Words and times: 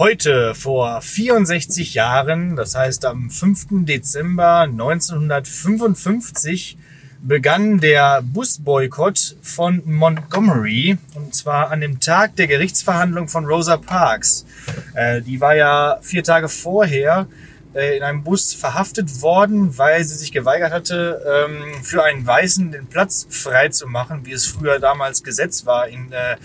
Heute 0.00 0.54
vor 0.54 1.02
64 1.02 1.92
Jahren, 1.92 2.56
das 2.56 2.74
heißt 2.74 3.04
am 3.04 3.28
5. 3.28 3.84
Dezember 3.84 4.60
1955, 4.60 6.78
begann 7.20 7.80
der 7.80 8.22
Busboykott 8.22 9.36
von 9.42 9.82
Montgomery 9.84 10.96
und 11.14 11.34
zwar 11.34 11.70
an 11.70 11.82
dem 11.82 12.00
Tag 12.00 12.34
der 12.36 12.46
Gerichtsverhandlung 12.46 13.28
von 13.28 13.44
Rosa 13.44 13.76
Parks. 13.76 14.46
Äh, 14.94 15.20
die 15.20 15.42
war 15.42 15.54
ja 15.54 15.98
vier 16.00 16.24
Tage 16.24 16.48
vorher 16.48 17.26
äh, 17.74 17.98
in 17.98 18.02
einem 18.02 18.24
Bus 18.24 18.54
verhaftet 18.54 19.20
worden, 19.20 19.76
weil 19.76 20.02
sie 20.04 20.16
sich 20.16 20.32
geweigert 20.32 20.72
hatte, 20.72 21.46
ähm, 21.46 21.84
für 21.84 22.02
einen 22.02 22.26
Weißen 22.26 22.72
den 22.72 22.86
Platz 22.86 23.26
frei 23.28 23.68
zu 23.68 23.86
machen, 23.86 24.24
wie 24.24 24.32
es 24.32 24.46
früher 24.46 24.78
damals 24.78 25.22
Gesetz 25.22 25.66
war 25.66 25.88
in, 25.88 26.10
äh, 26.10 26.36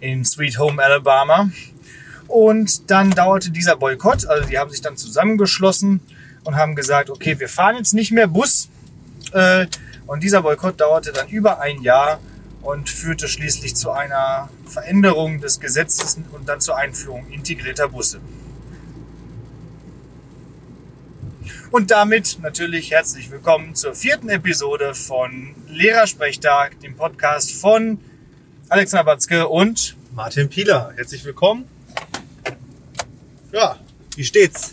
in 0.00 0.24
Sweet 0.24 0.58
Home 0.58 0.82
Alabama. 0.82 1.48
Und 2.28 2.90
dann 2.90 3.10
dauerte 3.10 3.50
dieser 3.50 3.76
Boykott, 3.76 4.26
also 4.26 4.48
die 4.48 4.58
haben 4.58 4.70
sich 4.70 4.80
dann 4.80 4.96
zusammengeschlossen 4.96 6.00
und 6.44 6.56
haben 6.56 6.74
gesagt, 6.74 7.10
okay, 7.10 7.38
wir 7.38 7.48
fahren 7.48 7.76
jetzt 7.76 7.94
nicht 7.94 8.12
mehr 8.12 8.26
Bus. 8.26 8.68
Äh, 9.32 9.66
und 10.06 10.22
dieser 10.22 10.42
Boykott 10.42 10.80
dauerte 10.80 11.12
dann 11.12 11.28
über 11.28 11.60
ein 11.60 11.82
Jahr 11.82 12.20
und 12.62 12.88
führte 12.88 13.28
schließlich 13.28 13.76
zu 13.76 13.90
einer 13.90 14.48
Veränderung 14.66 15.40
des 15.40 15.60
Gesetzes 15.60 16.18
und 16.32 16.48
dann 16.48 16.60
zur 16.60 16.76
Einführung 16.76 17.26
integrierter 17.30 17.88
Busse. 17.88 18.20
Und 21.70 21.90
damit 21.90 22.38
natürlich 22.40 22.90
herzlich 22.90 23.30
willkommen 23.30 23.74
zur 23.74 23.94
vierten 23.94 24.28
Episode 24.28 24.94
von 24.94 25.54
Lehrersprechtag, 25.68 26.78
dem 26.80 26.96
Podcast 26.96 27.52
von 27.52 27.98
Alexander 28.68 29.04
Batzke 29.04 29.48
und 29.48 29.96
Martin 30.14 30.48
Pieler. 30.48 30.92
Herzlich 30.96 31.24
willkommen. 31.24 31.73
Ja, 33.54 33.76
wie 34.16 34.24
steht's? 34.24 34.72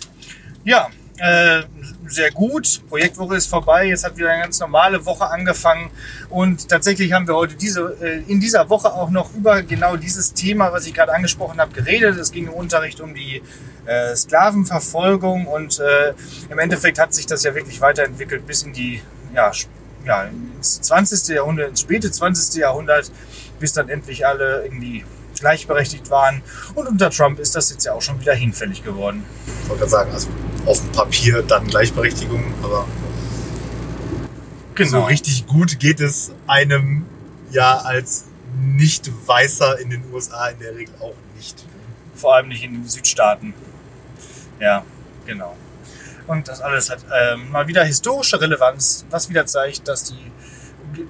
Ja, 0.64 0.90
äh, 1.20 1.62
sehr 2.08 2.32
gut. 2.32 2.82
Projektwoche 2.90 3.36
ist 3.36 3.46
vorbei. 3.46 3.86
Jetzt 3.86 4.04
hat 4.04 4.18
wieder 4.18 4.32
eine 4.32 4.42
ganz 4.42 4.60
normale 4.60 5.06
Woche 5.06 5.30
angefangen. 5.30 5.92
Und 6.30 6.68
tatsächlich 6.68 7.14
haben 7.14 7.28
wir 7.28 7.36
heute 7.36 7.54
diese, 7.54 7.96
äh, 8.02 8.24
in 8.28 8.40
dieser 8.40 8.72
Woche 8.72 8.92
auch 8.92 9.12
noch 9.12 9.36
über 9.36 9.62
genau 9.62 9.98
dieses 9.98 10.34
Thema, 10.34 10.74
was 10.74 10.88
ich 10.88 10.96
gerade 10.96 11.14
angesprochen 11.14 11.62
habe, 11.62 11.72
geredet. 11.74 12.18
Es 12.18 12.32
ging 12.32 12.48
im 12.48 12.54
Unterricht 12.54 13.02
um 13.02 13.14
die 13.14 13.44
äh, 13.86 14.16
Sklavenverfolgung 14.16 15.46
und 15.46 15.80
äh, 15.80 16.16
im 16.50 16.58
Endeffekt 16.58 16.98
hat 16.98 17.14
sich 17.14 17.28
das 17.28 17.44
ja 17.44 17.54
wirklich 17.54 17.82
weiterentwickelt 17.82 18.48
bis 18.48 18.64
in 18.64 18.74
die, 18.74 19.04
ja, 19.36 19.52
ja, 20.08 20.24
ins 20.24 20.82
20. 20.82 21.36
Jahrhundert, 21.36 21.70
ins 21.70 21.82
späte 21.82 22.10
20. 22.10 22.56
Jahrhundert, 22.56 23.12
bis 23.60 23.74
dann 23.74 23.90
endlich 23.90 24.26
alle 24.26 24.64
irgendwie 24.64 25.06
gleichberechtigt 25.42 26.10
waren. 26.10 26.42
Und 26.76 26.88
unter 26.88 27.10
Trump 27.10 27.40
ist 27.40 27.56
das 27.56 27.70
jetzt 27.70 27.84
ja 27.84 27.94
auch 27.94 28.02
schon 28.02 28.22
wieder 28.22 28.34
hinfällig 28.34 28.84
geworden. 28.84 29.26
Ich 29.64 29.70
wollte 29.70 29.80
gerade 29.82 29.92
sagen, 29.92 30.12
also 30.14 30.30
auf 30.66 30.80
dem 30.80 30.92
Papier 30.94 31.42
dann 31.44 31.68
Gleichberechtigung, 31.68 32.54
aber 32.64 32.88
genau. 34.76 34.90
so 34.90 35.04
richtig 35.04 35.46
gut 35.48 35.80
geht 35.80 36.00
es 36.00 36.32
einem 36.48 37.06
ja 37.50 37.78
als 37.80 38.26
Nicht-Weißer 38.60 39.80
in 39.80 39.90
den 39.90 40.04
USA 40.14 40.48
in 40.48 40.60
der 40.60 40.76
Regel 40.76 40.94
auch 41.02 41.16
nicht. 41.36 41.66
Vor 42.16 42.36
allem 42.36 42.48
nicht 42.48 42.64
in 42.64 42.74
den 42.74 42.88
Südstaaten. 42.88 43.54
Ja, 44.60 44.86
genau. 45.26 45.58
Und 46.28 46.48
das 46.48 46.62
alles 46.62 46.90
hat 46.90 47.00
ähm, 47.12 47.52
mal 47.52 47.68
wieder 47.68 47.84
historische 47.84 48.40
Relevanz, 48.40 49.06
was 49.10 49.28
wieder 49.28 49.46
zeigt, 49.48 49.88
dass 49.88 50.04
die 50.04 50.32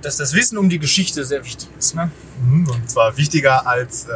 dass 0.01 0.17
das 0.17 0.33
Wissen 0.33 0.57
um 0.57 0.69
die 0.69 0.79
Geschichte 0.79 1.25
sehr 1.25 1.43
wichtig 1.43 1.69
ist. 1.77 1.95
Ne? 1.95 2.11
Mhm, 2.43 2.69
und 2.69 2.89
zwar 2.89 3.15
wichtiger 3.17 3.67
als 3.67 4.05
äh, 4.05 4.11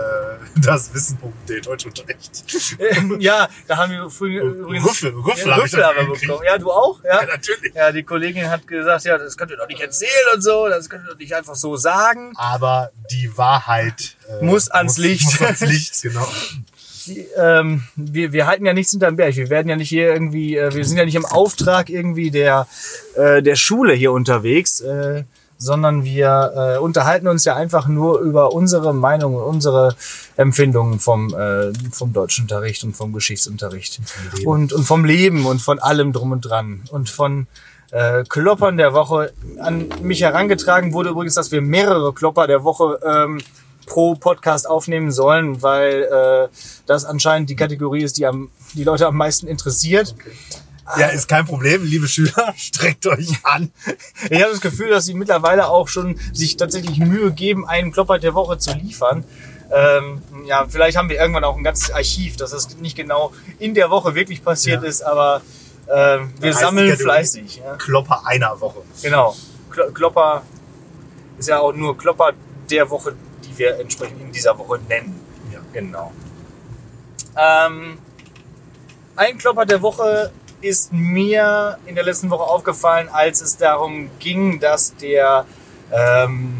das 0.62 0.94
Wissen 0.94 1.18
um 1.22 1.34
den 1.48 1.62
Deutschunterricht. 1.62 2.44
Ähm, 2.80 3.18
ja, 3.20 3.48
da 3.68 3.78
haben 3.78 3.92
wir 3.92 4.10
früher 4.10 4.44
übrigens... 4.44 4.88
Rüffel, 4.88 5.14
Rüffel, 5.14 5.48
ja, 5.48 5.56
Rüffel 5.56 5.84
haben 5.84 5.98
wir 5.98 6.20
bekommen. 6.20 6.44
Ja, 6.46 6.58
du 6.58 6.72
auch? 6.72 7.04
Ja? 7.04 7.22
ja, 7.22 7.28
natürlich. 7.28 7.74
Ja, 7.74 7.92
die 7.92 8.04
Kollegin 8.04 8.50
hat 8.50 8.68
gesagt, 8.68 9.06
ja, 9.06 9.18
das 9.18 9.38
könnt 9.38 9.52
ihr 9.52 9.58
doch 9.58 9.68
nicht 9.68 9.82
erzählen 9.82 10.10
und 10.34 10.42
so, 10.42 10.68
das 10.68 10.90
könnt 10.90 11.06
ihr 11.06 11.12
doch 11.12 11.20
nicht 11.20 11.36
einfach 11.36 11.56
so 11.56 11.76
sagen. 11.76 12.34
Aber 12.36 12.92
die 13.12 13.38
Wahrheit 13.38 14.18
äh, 14.28 14.44
muss 14.44 14.70
ans 14.70 14.98
muss, 14.98 15.06
Licht. 15.06 15.26
Muss 15.26 15.42
ans 15.42 15.62
Licht, 15.62 16.02
genau. 16.02 16.28
ähm, 17.38 17.84
wir, 17.96 18.34
wir 18.34 18.48
halten 18.48 18.66
ja 18.66 18.74
nichts 18.74 18.92
hinterm 18.92 19.16
Berg. 19.16 19.36
Wir 19.36 19.50
werden 19.50 19.70
ja 19.70 19.76
nicht 19.76 19.90
hier 19.90 20.12
irgendwie, 20.12 20.58
äh, 20.58 20.74
wir 20.74 20.86
sind 20.86 20.98
ja 20.98 21.06
nicht 21.06 21.16
im 21.16 21.26
Auftrag 21.26 21.90
irgendwie 21.90 22.32
der, 22.32 22.68
äh, 23.16 23.42
der 23.44 23.56
Schule 23.56 23.94
hier 23.94 24.12
unterwegs. 24.12 24.80
Äh, 24.82 25.24
sondern 25.58 26.04
wir 26.04 26.76
äh, 26.76 26.80
unterhalten 26.80 27.28
uns 27.28 27.46
ja 27.46 27.56
einfach 27.56 27.88
nur 27.88 28.20
über 28.20 28.54
unsere 28.54 28.94
Meinung 28.94 29.36
und 29.36 29.44
unsere 29.44 29.96
Empfindungen 30.36 31.00
vom, 31.00 31.34
äh, 31.34 31.72
vom 31.92 32.14
Deutschunterricht 32.14 32.84
und 32.84 32.96
vom 32.96 33.14
Geschichtsunterricht 33.14 34.02
und, 34.46 34.74
und 34.74 34.84
vom 34.84 35.06
Leben 35.06 35.46
und 35.46 35.62
von 35.62 35.80
allem 35.80 36.14
drum 36.14 36.32
und 36.32 36.42
dran 36.42 36.84
und 36.92 37.10
von 37.10 37.48
äh, 37.92 38.24
Kloppern 38.28 38.78
der 38.78 38.94
Woche. 38.94 39.34
An 39.60 39.88
mich 40.02 40.22
herangetragen 40.22 40.94
wurde 40.94 41.10
übrigens, 41.10 41.36
dass 41.36 41.52
wir 41.52 41.62
mehrere 41.62 42.14
Klopper 42.14 42.48
der 42.48 42.64
Woche 42.64 43.00
ähm, 43.06 43.42
pro 43.86 44.16
Podcast 44.16 44.68
aufnehmen 44.68 45.12
sollen, 45.12 45.62
weil 45.62 46.04
äh, 46.04 46.48
das 46.86 47.06
anscheinend 47.06 47.50
die 47.50 47.56
Kategorie 47.56 48.04
ist, 48.04 48.18
die 48.18 48.26
am, 48.26 48.50
die 48.74 48.84
Leute 48.84 49.08
am 49.08 49.16
meisten 49.16 49.48
interessiert. 49.48 50.16
Okay. 50.20 50.32
Ja, 50.98 51.08
ist 51.08 51.28
kein 51.28 51.46
Problem, 51.46 51.84
liebe 51.84 52.08
Schüler, 52.08 52.54
streckt 52.58 53.08
euch 53.08 53.40
an. 53.44 53.72
Ich 54.30 54.42
habe 54.42 54.52
das 54.52 54.62
Gefühl, 54.62 54.90
dass 54.90 55.06
sie 55.06 55.14
mittlerweile 55.14 55.68
auch 55.68 55.88
schon 55.88 56.20
sich 56.32 56.58
tatsächlich 56.58 57.00
Mühe 57.00 57.32
geben, 57.32 57.68
einen 57.68 57.92
Klopper 57.92 58.20
der 58.20 58.34
Woche 58.36 58.58
zu 58.60 58.72
liefern. 58.74 59.24
Ähm, 59.74 60.22
ja, 60.46 60.68
vielleicht 60.70 60.96
haben 60.98 61.10
wir 61.10 61.20
irgendwann 61.20 61.44
auch 61.44 61.58
ein 61.58 61.64
ganzes 61.64 61.92
Archiv, 61.92 62.38
dass 62.38 62.52
das 62.52 62.78
nicht 62.78 62.96
genau 62.96 63.34
in 63.58 63.74
der 63.74 63.90
Woche 63.90 64.14
wirklich 64.14 64.44
passiert 64.44 64.84
ja. 64.84 64.90
ist, 64.90 65.02
aber 65.02 65.42
äh, 65.88 66.20
wir 66.40 66.54
sammeln 66.54 66.96
fleißig. 66.96 67.58
Ja. 67.58 67.76
Klopper 67.76 68.26
einer 68.26 68.60
Woche. 68.62 68.82
Genau. 69.02 69.36
Klopper 69.94 70.44
ist 71.38 71.50
ja 71.50 71.60
auch 71.60 71.74
nur 71.74 71.98
Klopper 71.98 72.34
der 72.70 72.90
Woche, 72.90 73.16
die 73.44 73.58
wir 73.58 73.80
entsprechend 73.80 74.22
in 74.22 74.32
dieser 74.32 74.58
Woche 74.58 74.80
nennen. 74.88 75.20
Ja. 75.52 75.60
Genau. 75.74 76.12
Ähm, 77.36 77.98
ein 79.16 79.38
Klopper 79.38 79.66
der 79.66 79.82
Woche 79.82 80.32
ist 80.62 80.94
mir 80.94 81.78
in 81.86 81.96
der 81.96 82.04
letzten 82.04 82.30
Woche 82.30 82.44
aufgefallen, 82.44 83.10
als 83.12 83.42
es 83.42 83.58
darum 83.58 84.10
ging, 84.20 84.60
dass 84.60 84.96
der 84.96 85.46
ähm, 85.92 86.54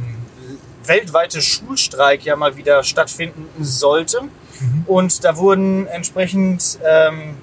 weltweite 0.86 1.42
Schulstreik 1.42 2.24
ja 2.24 2.36
mal 2.36 2.56
wieder 2.56 2.84
stattfinden 2.84 3.64
sollte. 3.64 4.24
Mhm. 4.24 4.84
Und 4.86 5.24
da 5.24 5.38
wurden 5.38 5.88
entsprechend 5.88 6.80
ähm, 6.84 7.36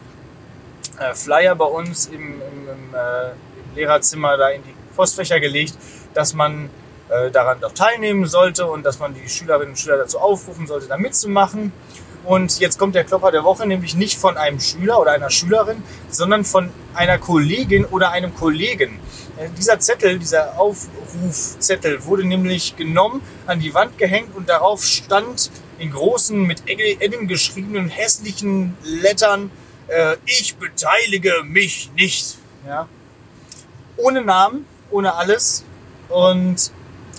äh, 0.98 1.14
Flyer 1.14 1.54
bei 1.54 1.64
uns 1.64 2.06
im, 2.06 2.14
im, 2.14 2.68
im, 2.68 2.94
äh, 2.94 3.30
im, 3.30 3.74
Lehrerzimmer 3.74 4.36
da 4.36 4.50
in 4.50 4.62
die 4.62 4.74
Postfächer 4.94 5.40
gelegt, 5.40 5.74
dass 6.14 6.34
man 6.34 6.68
äh, 7.08 7.30
daran 7.30 7.60
doch 7.60 7.72
teilnehmen 7.72 8.26
sollte 8.26 8.66
und 8.66 8.84
dass 8.84 8.98
man 8.98 9.14
die 9.14 9.28
Schülerinnen 9.28 9.70
und 9.70 9.76
Schüler 9.76 9.98
dazu 9.98 10.18
aufrufen 10.18 10.66
sollte, 10.66 10.86
da 10.88 10.96
mitzumachen. 10.96 11.72
Und 12.24 12.60
jetzt 12.60 12.78
kommt 12.78 12.94
der 12.94 13.04
Klopper 13.04 13.32
der 13.32 13.42
Woche, 13.42 13.66
nämlich 13.66 13.96
nicht 13.96 14.18
von 14.18 14.36
einem 14.36 14.60
Schüler 14.60 15.00
oder 15.00 15.12
einer 15.12 15.30
Schülerin, 15.30 15.82
sondern 16.08 16.44
von 16.44 16.70
einer 16.94 17.18
Kollegin 17.18 17.84
oder 17.84 18.12
einem 18.12 18.34
Kollegen. 18.34 19.00
Äh, 19.38 19.48
dieser 19.58 19.80
Zettel, 19.80 20.18
dieser 20.18 20.58
Aufrufzettel 20.58 22.04
wurde 22.04 22.24
nämlich 22.24 22.76
genommen, 22.76 23.22
an 23.46 23.60
die 23.60 23.74
Wand 23.74 23.98
gehängt 23.98 24.36
und 24.36 24.48
darauf 24.48 24.84
stand 24.84 25.50
in 25.78 25.90
großen, 25.90 26.40
mit 26.40 26.62
Edding 26.66 27.26
geschriebenen, 27.26 27.88
hässlichen 27.88 28.76
Lettern, 28.84 29.50
äh, 29.88 30.16
ich 30.26 30.56
beteilige 30.56 31.42
mich 31.44 31.90
nicht. 31.96 32.38
Ja? 32.66 32.88
Ohne 33.96 34.22
Namen, 34.22 34.64
ohne 34.90 35.14
alles. 35.14 35.64
Und 36.08 36.70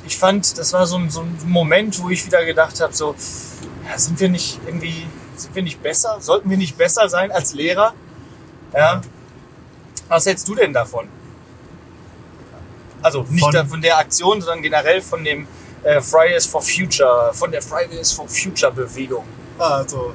ich 0.05 0.17
fand, 0.17 0.57
das 0.57 0.71
war 0.73 0.87
so 0.87 0.97
ein, 0.97 1.09
so 1.09 1.21
ein 1.21 1.37
Moment, 1.45 2.01
wo 2.01 2.09
ich 2.09 2.25
wieder 2.25 2.45
gedacht 2.45 2.79
habe, 2.79 2.93
so, 2.93 3.15
sind 3.97 4.19
wir 4.19 4.29
nicht 4.29 4.59
irgendwie, 4.65 5.07
sind 5.35 5.55
wir 5.55 5.63
nicht 5.63 5.81
besser? 5.81 6.17
Sollten 6.19 6.49
wir 6.49 6.57
nicht 6.57 6.77
besser 6.77 7.09
sein 7.09 7.31
als 7.31 7.53
Lehrer? 7.53 7.93
Ja. 8.73 9.01
Was 10.07 10.25
hältst 10.25 10.47
du 10.47 10.55
denn 10.55 10.73
davon? 10.73 11.07
Also 13.01 13.25
nicht 13.29 13.43
von, 13.43 13.67
von 13.67 13.81
der 13.81 13.97
Aktion, 13.97 14.41
sondern 14.41 14.61
generell 14.61 15.01
von 15.01 15.23
dem 15.23 15.47
äh, 15.83 16.01
Fridays 16.01 16.45
for 16.45 16.61
Future, 16.61 17.31
von 17.33 17.51
der 17.51 17.61
Fridays 17.61 18.11
for 18.11 18.27
Future 18.27 18.71
Bewegung. 18.71 19.25
Also 19.59 20.13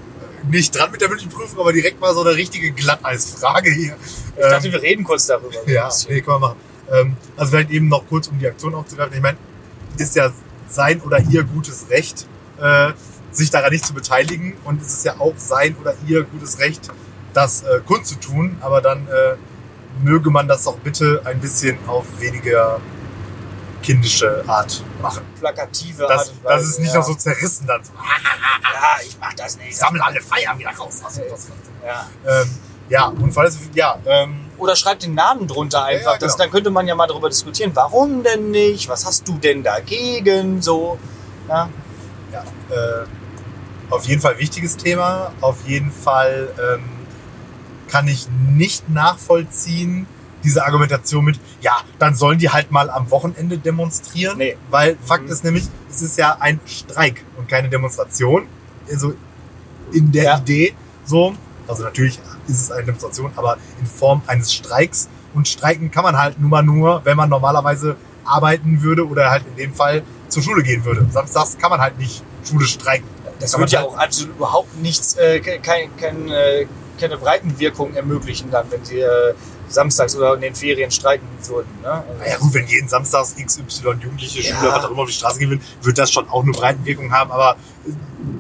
nicht 0.48 0.74
dran 0.74 0.90
mit 0.90 1.00
der 1.00 1.08
mündlichen 1.08 1.30
Prüfung, 1.30 1.60
aber 1.60 1.72
direkt 1.72 2.00
mal 2.00 2.14
so 2.14 2.22
eine 2.22 2.34
richtige 2.34 2.72
Glatteisfrage 2.72 3.70
hier. 3.70 3.96
Ich 4.36 4.42
dachte, 4.42 4.68
ähm, 4.68 4.72
wir 4.72 4.82
reden 4.82 5.04
kurz 5.04 5.26
darüber. 5.26 5.50
ja, 5.66 5.88
nee, 6.08 6.20
können 6.20 6.36
wir 6.36 6.38
machen. 6.38 6.56
Ähm, 6.90 7.16
also 7.36 7.50
vielleicht 7.50 7.70
eben 7.70 7.88
noch 7.88 8.06
kurz, 8.08 8.28
um 8.28 8.38
die 8.38 8.46
Aktion 8.46 8.74
aufzugreifen. 8.74 9.14
Ich 9.14 9.22
meine, 9.22 9.36
ist 9.96 10.16
ja 10.16 10.32
sein 10.68 11.00
oder 11.02 11.18
ihr 11.20 11.44
gutes 11.44 11.86
Recht, 11.90 12.26
äh, 12.60 12.92
sich 13.30 13.50
daran 13.50 13.72
nicht 13.72 13.86
zu 13.86 13.94
beteiligen. 13.94 14.56
Und 14.64 14.82
es 14.82 14.88
ist 14.88 15.04
ja 15.04 15.16
auch 15.18 15.34
sein 15.36 15.76
oder 15.80 15.94
ihr 16.06 16.24
gutes 16.24 16.58
Recht, 16.58 16.88
das 17.34 17.62
äh, 17.62 17.80
kundzutun. 17.86 18.58
Aber 18.60 18.80
dann 18.80 19.06
äh, 19.08 19.36
möge 20.02 20.30
man 20.30 20.48
das 20.48 20.66
auch 20.66 20.78
bitte 20.78 21.22
ein 21.24 21.40
bisschen 21.40 21.78
auf 21.86 22.04
weniger 22.18 22.80
kindische 23.82 24.44
Art 24.46 24.82
machen. 25.00 25.22
plakative 25.38 26.06
Das, 26.08 26.28
Art 26.28 26.30
und 26.30 26.44
das 26.44 26.62
ist 26.64 26.80
nicht 26.80 26.92
ja. 26.92 26.98
noch 26.98 27.06
so 27.06 27.14
zerrissen 27.14 27.66
dann. 27.66 27.82
So, 27.84 27.92
Ja, 27.92 29.02
ich 29.06 29.16
mach 29.20 29.32
das 29.34 29.56
nicht. 29.56 29.70
ich 29.70 29.76
sammle 29.76 30.04
alle 30.04 30.20
Feier 30.20 30.58
wieder 30.58 30.70
raus. 30.70 31.00
Ja. 31.84 32.08
Ähm, 32.26 32.50
ja, 32.88 33.06
und 33.06 33.36
allem, 33.36 33.54
ja, 33.74 33.98
ähm, 34.06 34.46
Oder 34.56 34.74
schreibt 34.74 35.02
den 35.02 35.14
Namen 35.14 35.46
drunter 35.46 35.84
einfach. 35.84 36.12
Ja, 36.12 36.18
das, 36.18 36.32
genau. 36.32 36.44
dann 36.44 36.52
könnte 36.52 36.70
man 36.70 36.86
ja 36.86 36.94
mal 36.94 37.06
darüber 37.06 37.28
diskutieren. 37.28 37.70
Warum 37.74 38.22
denn 38.22 38.50
nicht? 38.50 38.88
Was 38.88 39.04
hast 39.04 39.28
du 39.28 39.38
denn 39.38 39.62
dagegen? 39.62 40.62
So. 40.62 40.98
Ja. 41.48 41.68
ja, 42.32 42.42
äh, 42.70 43.06
auf 43.90 44.04
jeden 44.06 44.20
Fall 44.20 44.38
wichtiges 44.38 44.76
Thema. 44.76 45.32
Auf 45.40 45.66
jeden 45.66 45.90
Fall 45.90 46.48
ähm, 46.58 46.82
kann 47.88 48.06
ich 48.08 48.28
nicht 48.54 48.88
nachvollziehen, 48.88 50.06
diese 50.44 50.64
Argumentation 50.64 51.24
mit, 51.24 51.40
ja, 51.60 51.72
dann 51.98 52.14
sollen 52.14 52.38
die 52.38 52.48
halt 52.50 52.70
mal 52.70 52.90
am 52.90 53.10
Wochenende 53.10 53.58
demonstrieren. 53.58 54.38
Nee. 54.38 54.56
Weil 54.70 54.96
Fakt 55.04 55.24
Mhm. 55.24 55.32
ist 55.32 55.44
nämlich, 55.44 55.64
es 55.90 56.02
ist 56.02 56.16
ja 56.16 56.36
ein 56.38 56.60
Streik 56.66 57.24
und 57.36 57.48
keine 57.48 57.68
Demonstration. 57.68 58.46
Also 58.90 59.14
in 59.92 60.12
der 60.12 60.24
Ja. 60.24 60.38
Idee 60.38 60.74
so. 61.04 61.34
Also 61.66 61.82
natürlich 61.82 62.18
ist 62.46 62.62
es 62.62 62.70
eine 62.70 62.84
Demonstration, 62.84 63.32
aber 63.36 63.58
in 63.80 63.86
Form 63.86 64.22
eines 64.26 64.52
Streiks. 64.52 65.08
Und 65.34 65.46
streiken 65.48 65.90
kann 65.90 66.04
man 66.04 66.16
halt 66.16 66.40
nun 66.40 66.50
mal 66.50 66.62
nur, 66.62 67.04
wenn 67.04 67.16
man 67.16 67.28
normalerweise 67.28 67.96
arbeiten 68.24 68.82
würde 68.82 69.06
oder 69.06 69.30
halt 69.30 69.44
in 69.46 69.56
dem 69.56 69.74
Fall 69.74 70.02
zur 70.28 70.42
Schule 70.42 70.62
gehen 70.62 70.84
würde. 70.84 71.06
Samstags 71.10 71.58
kann 71.58 71.70
man 71.70 71.80
halt 71.80 71.98
nicht 71.98 72.22
Schule 72.44 72.64
streiken. 72.66 73.06
Das 73.40 73.56
man 73.56 73.68
ja 73.68 73.82
auch 73.84 73.96
absolut 73.96 74.36
überhaupt 74.36 74.76
nichts, 74.80 75.16
äh, 75.16 75.40
kein, 75.40 75.96
kein, 75.96 76.28
äh, 76.30 76.66
keine 77.00 77.16
Breitenwirkung 77.16 77.94
ermöglichen 77.94 78.50
dann, 78.50 78.70
wenn 78.70 78.84
sie 78.84 79.00
äh, 79.00 79.34
samstags 79.68 80.16
oder 80.16 80.34
in 80.34 80.40
den 80.40 80.54
Ferien 80.54 80.90
streiken 80.90 81.26
würden. 81.46 81.68
Ne? 81.82 81.90
Also, 81.90 82.04
Naja 82.18 82.36
gut, 82.38 82.54
wenn 82.54 82.66
jeden 82.66 82.88
Samstags 82.88 83.34
XY 83.36 83.90
Jugendliche, 84.00 84.40
Ja. 84.40 84.56
Schüler, 84.56 84.72
was 84.74 84.84
auch 84.86 84.90
immer 84.90 85.02
auf 85.02 85.08
die 85.08 85.14
Straße 85.14 85.38
gehen 85.38 85.50
will, 85.50 85.60
wird 85.82 85.98
das 85.98 86.10
schon 86.10 86.28
auch 86.28 86.42
eine 86.42 86.52
Breitenwirkung 86.52 87.12
haben. 87.12 87.30
Aber 87.30 87.56
äh, 87.86 87.90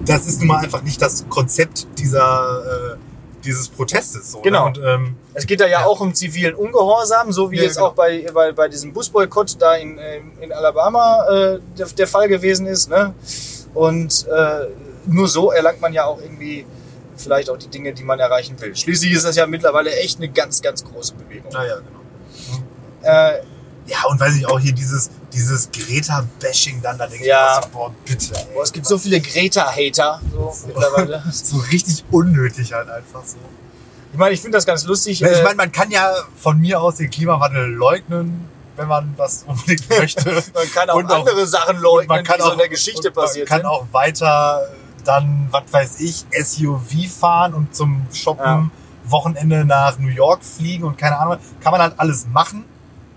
das 0.04 0.26
ist 0.26 0.38
nun 0.40 0.48
mal 0.48 0.58
einfach 0.64 0.82
nicht 0.82 1.00
das 1.00 1.24
Konzept 1.28 1.86
dieser, 1.98 2.94
äh, 2.94 2.96
dieses 3.44 3.68
Protestes. 3.68 4.32
So, 4.32 4.40
Genau. 4.40 4.70
Ne? 4.70 4.78
Und, 4.78 4.80
ähm, 4.84 5.16
Es 5.34 5.46
geht 5.46 5.60
da 5.60 5.66
ja, 5.66 5.80
Ja. 5.82 5.86
auch 5.86 6.00
um 6.00 6.12
zivilen 6.14 6.54
Ungehorsam, 6.56 7.30
so 7.30 7.50
wie 7.52 7.58
Ja, 7.58 7.62
jetzt 7.64 7.76
genau. 7.76 7.88
auch 7.88 7.94
bei, 7.94 8.26
bei, 8.34 8.50
bei 8.52 8.68
diesem 8.68 8.92
Busboykott 8.92 9.56
da 9.60 9.74
in, 9.76 9.98
ähm, 9.98 10.32
in 10.40 10.50
Alabama 10.52 11.24
äh, 11.30 11.58
der, 11.78 11.86
der 11.86 12.06
Fall 12.08 12.26
gewesen 12.28 12.66
ist. 12.66 12.88
Ne? 12.90 13.14
Und 13.74 14.26
äh, 14.26 14.66
nur 15.06 15.28
so 15.28 15.50
erlangt 15.50 15.80
man 15.80 15.92
ja 15.92 16.04
auch 16.04 16.20
irgendwie 16.20 16.66
vielleicht 17.16 17.50
auch 17.50 17.56
die 17.56 17.68
Dinge, 17.68 17.92
die 17.92 18.04
man 18.04 18.18
erreichen 18.20 18.60
will. 18.60 18.74
Schließlich 18.76 19.12
ist 19.12 19.24
das 19.24 19.36
ja 19.36 19.46
mittlerweile 19.46 19.90
echt 19.96 20.18
eine 20.18 20.28
ganz, 20.28 20.62
ganz 20.62 20.84
große 20.84 21.14
Bewegung. 21.14 21.52
naja, 21.52 21.76
genau. 21.76 22.00
Äh, 23.02 23.40
Ja, 23.86 24.04
und 24.10 24.20
weiß 24.20 24.36
ich 24.36 24.46
auch 24.46 24.60
hier 24.60 24.72
dieses, 24.72 25.08
dieses 25.32 25.70
Greta-Bashing 25.72 26.82
dann, 26.82 26.98
da 26.98 27.06
denke 27.06 27.24
Ja. 27.26 27.54
ich 27.60 27.66
mir 27.66 27.72
so, 27.72 27.78
boah, 27.78 27.94
bitte. 28.04 28.34
Ey, 28.34 28.46
boah, 28.52 28.62
es 28.62 28.72
gibt 28.72 28.86
so 28.86 28.98
viele 28.98 29.18
Greta-Hater 29.20 30.20
so 30.30 30.54
mittlerweile. 30.66 31.22
so 31.32 31.56
richtig 31.72 32.04
unnötig 32.10 32.72
halt 32.74 32.90
einfach 32.90 33.24
so. 33.24 33.38
Ich 34.12 34.18
meine, 34.18 34.34
ich 34.34 34.40
finde 34.42 34.56
das 34.58 34.66
ganz 34.66 34.84
lustig. 34.84 35.22
Ich 35.22 35.28
äh, 35.28 35.42
meine, 35.42 35.56
man 35.56 35.72
kann 35.72 35.90
ja 35.90 36.12
von 36.36 36.60
mir 36.60 36.80
aus 36.80 36.96
den 36.96 37.08
Klimawandel 37.10 37.66
leugnen, 37.72 38.46
wenn 38.76 38.88
man 38.88 39.14
das 39.16 39.44
unbedingt 39.46 39.88
möchte. 39.88 40.30
man 40.54 40.70
kann 40.72 40.90
auch 40.90 40.96
und 40.96 41.06
auch- 41.10 41.20
andere 41.26 41.46
Sachen 41.46 41.76
Und 41.76 41.82
leugnen, 41.82 42.24
die 42.24 42.42
so 42.42 42.52
in 42.52 42.58
der 42.58 42.68
Geschichte 42.68 43.08
und 43.08 43.16
man 43.16 43.44
kann 43.46 43.64
auch 43.66 43.86
weiter 43.92 44.68
dann, 45.08 45.48
was 45.50 45.64
weiß 45.70 46.00
ich, 46.00 46.26
SUV 46.30 47.08
fahren 47.08 47.54
und 47.54 47.74
zum 47.74 48.06
Shoppen 48.12 48.44
Ja. 48.44 48.70
Wochenende 49.04 49.64
nach 49.64 49.98
New 49.98 50.08
York 50.08 50.44
fliegen 50.44 50.84
und 50.84 50.98
keine 50.98 51.18
Ahnung. 51.18 51.38
Kann 51.60 51.72
man 51.72 51.80
halt 51.80 51.94
alles 51.96 52.26
machen, 52.28 52.64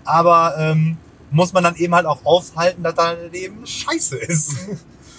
aber 0.04 0.54
ähm, 0.58 0.96
muss 1.30 1.52
man 1.52 1.64
dann 1.64 1.76
eben 1.76 1.94
halt 1.94 2.06
auch 2.06 2.24
aufhalten, 2.24 2.82
dass 2.82 2.94
da 2.94 3.14
eben 3.32 3.66
scheiße 3.66 4.16
ist. 4.16 4.56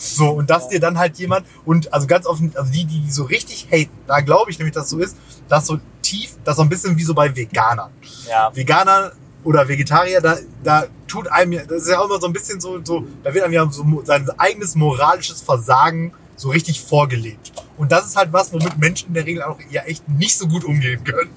So, 0.05 0.31
und 0.31 0.49
dass 0.49 0.67
dir 0.67 0.81
dann 0.81 0.97
halt 0.97 1.17
jemand, 1.17 1.45
und 1.63 1.93
also 1.93 2.07
ganz 2.07 2.25
offen, 2.25 2.51
also 2.57 2.69
die, 2.69 2.83
die 2.83 3.09
so 3.09 3.23
richtig 3.23 3.69
haten, 3.71 3.97
da 4.05 4.19
glaube 4.19 4.51
ich 4.51 4.59
nämlich, 4.59 4.75
dass 4.75 4.89
so 4.89 4.99
ist, 4.99 5.15
dass 5.47 5.65
so 5.65 5.77
tief, 6.01 6.35
das 6.43 6.57
so 6.57 6.61
ein 6.61 6.67
bisschen 6.67 6.97
wie 6.97 7.03
so 7.03 7.13
bei 7.13 7.33
Veganern. 7.33 7.89
Ja. 8.29 8.51
Veganer 8.53 9.13
oder 9.45 9.65
Vegetarier, 9.65 10.19
da, 10.19 10.35
da 10.61 10.87
tut 11.07 11.29
einem, 11.29 11.65
das 11.67 11.83
ist 11.83 11.89
ja 11.89 11.99
auch 11.99 12.05
immer 12.05 12.19
so 12.19 12.27
ein 12.27 12.33
bisschen 12.33 12.59
so, 12.59 12.83
so 12.83 13.05
da 13.23 13.33
wird 13.33 13.45
einem 13.45 13.53
ja 13.53 13.65
so 13.71 13.85
sein 14.03 14.29
eigenes 14.37 14.75
moralisches 14.75 15.41
Versagen 15.41 16.11
so 16.35 16.49
richtig 16.49 16.81
vorgelebt. 16.81 17.51
Und 17.77 17.91
das 17.91 18.05
ist 18.05 18.15
halt 18.15 18.31
was, 18.33 18.51
womit 18.53 18.77
Menschen 18.77 19.09
in 19.09 19.13
der 19.13 19.25
Regel 19.25 19.43
auch 19.43 19.57
ja 19.69 19.83
echt 19.83 20.07
nicht 20.09 20.37
so 20.37 20.47
gut 20.47 20.63
umgehen 20.63 21.03
können. 21.03 21.29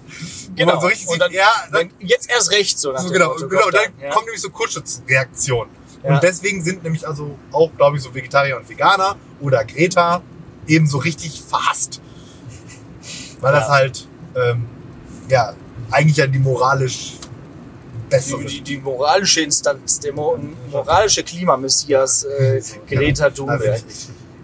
Genau. 0.54 0.81
so 0.81 0.87
richtig 0.87 1.06
Und 1.08 1.14
sieht, 1.14 1.22
dann- 1.22 1.32
ja, 1.32 1.48
dann, 1.72 1.90
jetzt 2.00 2.31
erst 2.31 2.50
recht 2.50 2.78
so. 2.78 2.96
so 2.96 3.08
genau, 3.10 3.28
Motto, 3.28 3.48
genau, 3.48 3.62
kommt 3.62 3.75
dann 3.75 3.93
ja. 4.00 4.10
kommt 4.10 4.26
nämlich 4.26 4.43
so 4.43 4.50
Kurzschutzreaktion. 4.50 5.69
Ja. 6.02 6.14
Und 6.14 6.22
deswegen 6.22 6.62
sind 6.62 6.82
nämlich 6.82 7.06
also 7.06 7.37
auch, 7.52 7.70
glaube 7.76 7.96
ich, 7.96 8.02
so 8.02 8.14
Vegetarier 8.14 8.56
und 8.56 8.69
Veganer 8.69 9.16
oder 9.40 9.64
Greta 9.64 10.22
eben 10.66 10.87
so 10.87 10.98
richtig 10.98 11.40
verhasst. 11.43 12.00
Weil 13.40 13.52
das 13.52 13.64
Ja. 13.69 13.72
halt, 13.72 14.08
ähm, 14.34 14.66
ja, 15.28 15.54
eigentlich 15.90 16.16
ja 16.16 16.26
die 16.26 16.38
moralisch 16.38 17.14
bessere. 18.08 18.40
die, 18.44 18.46
die, 18.46 18.60
die 18.62 18.76
moralische 18.78 19.40
Instanz, 19.40 20.00
der 20.00 20.12
mo 20.12 20.38
moralische 20.70 21.22
Klimamessias 21.25 22.25
äh, 22.25 22.62
Greta 22.88 23.31
Thunberg. 23.31 23.62
Ja. 23.62 23.75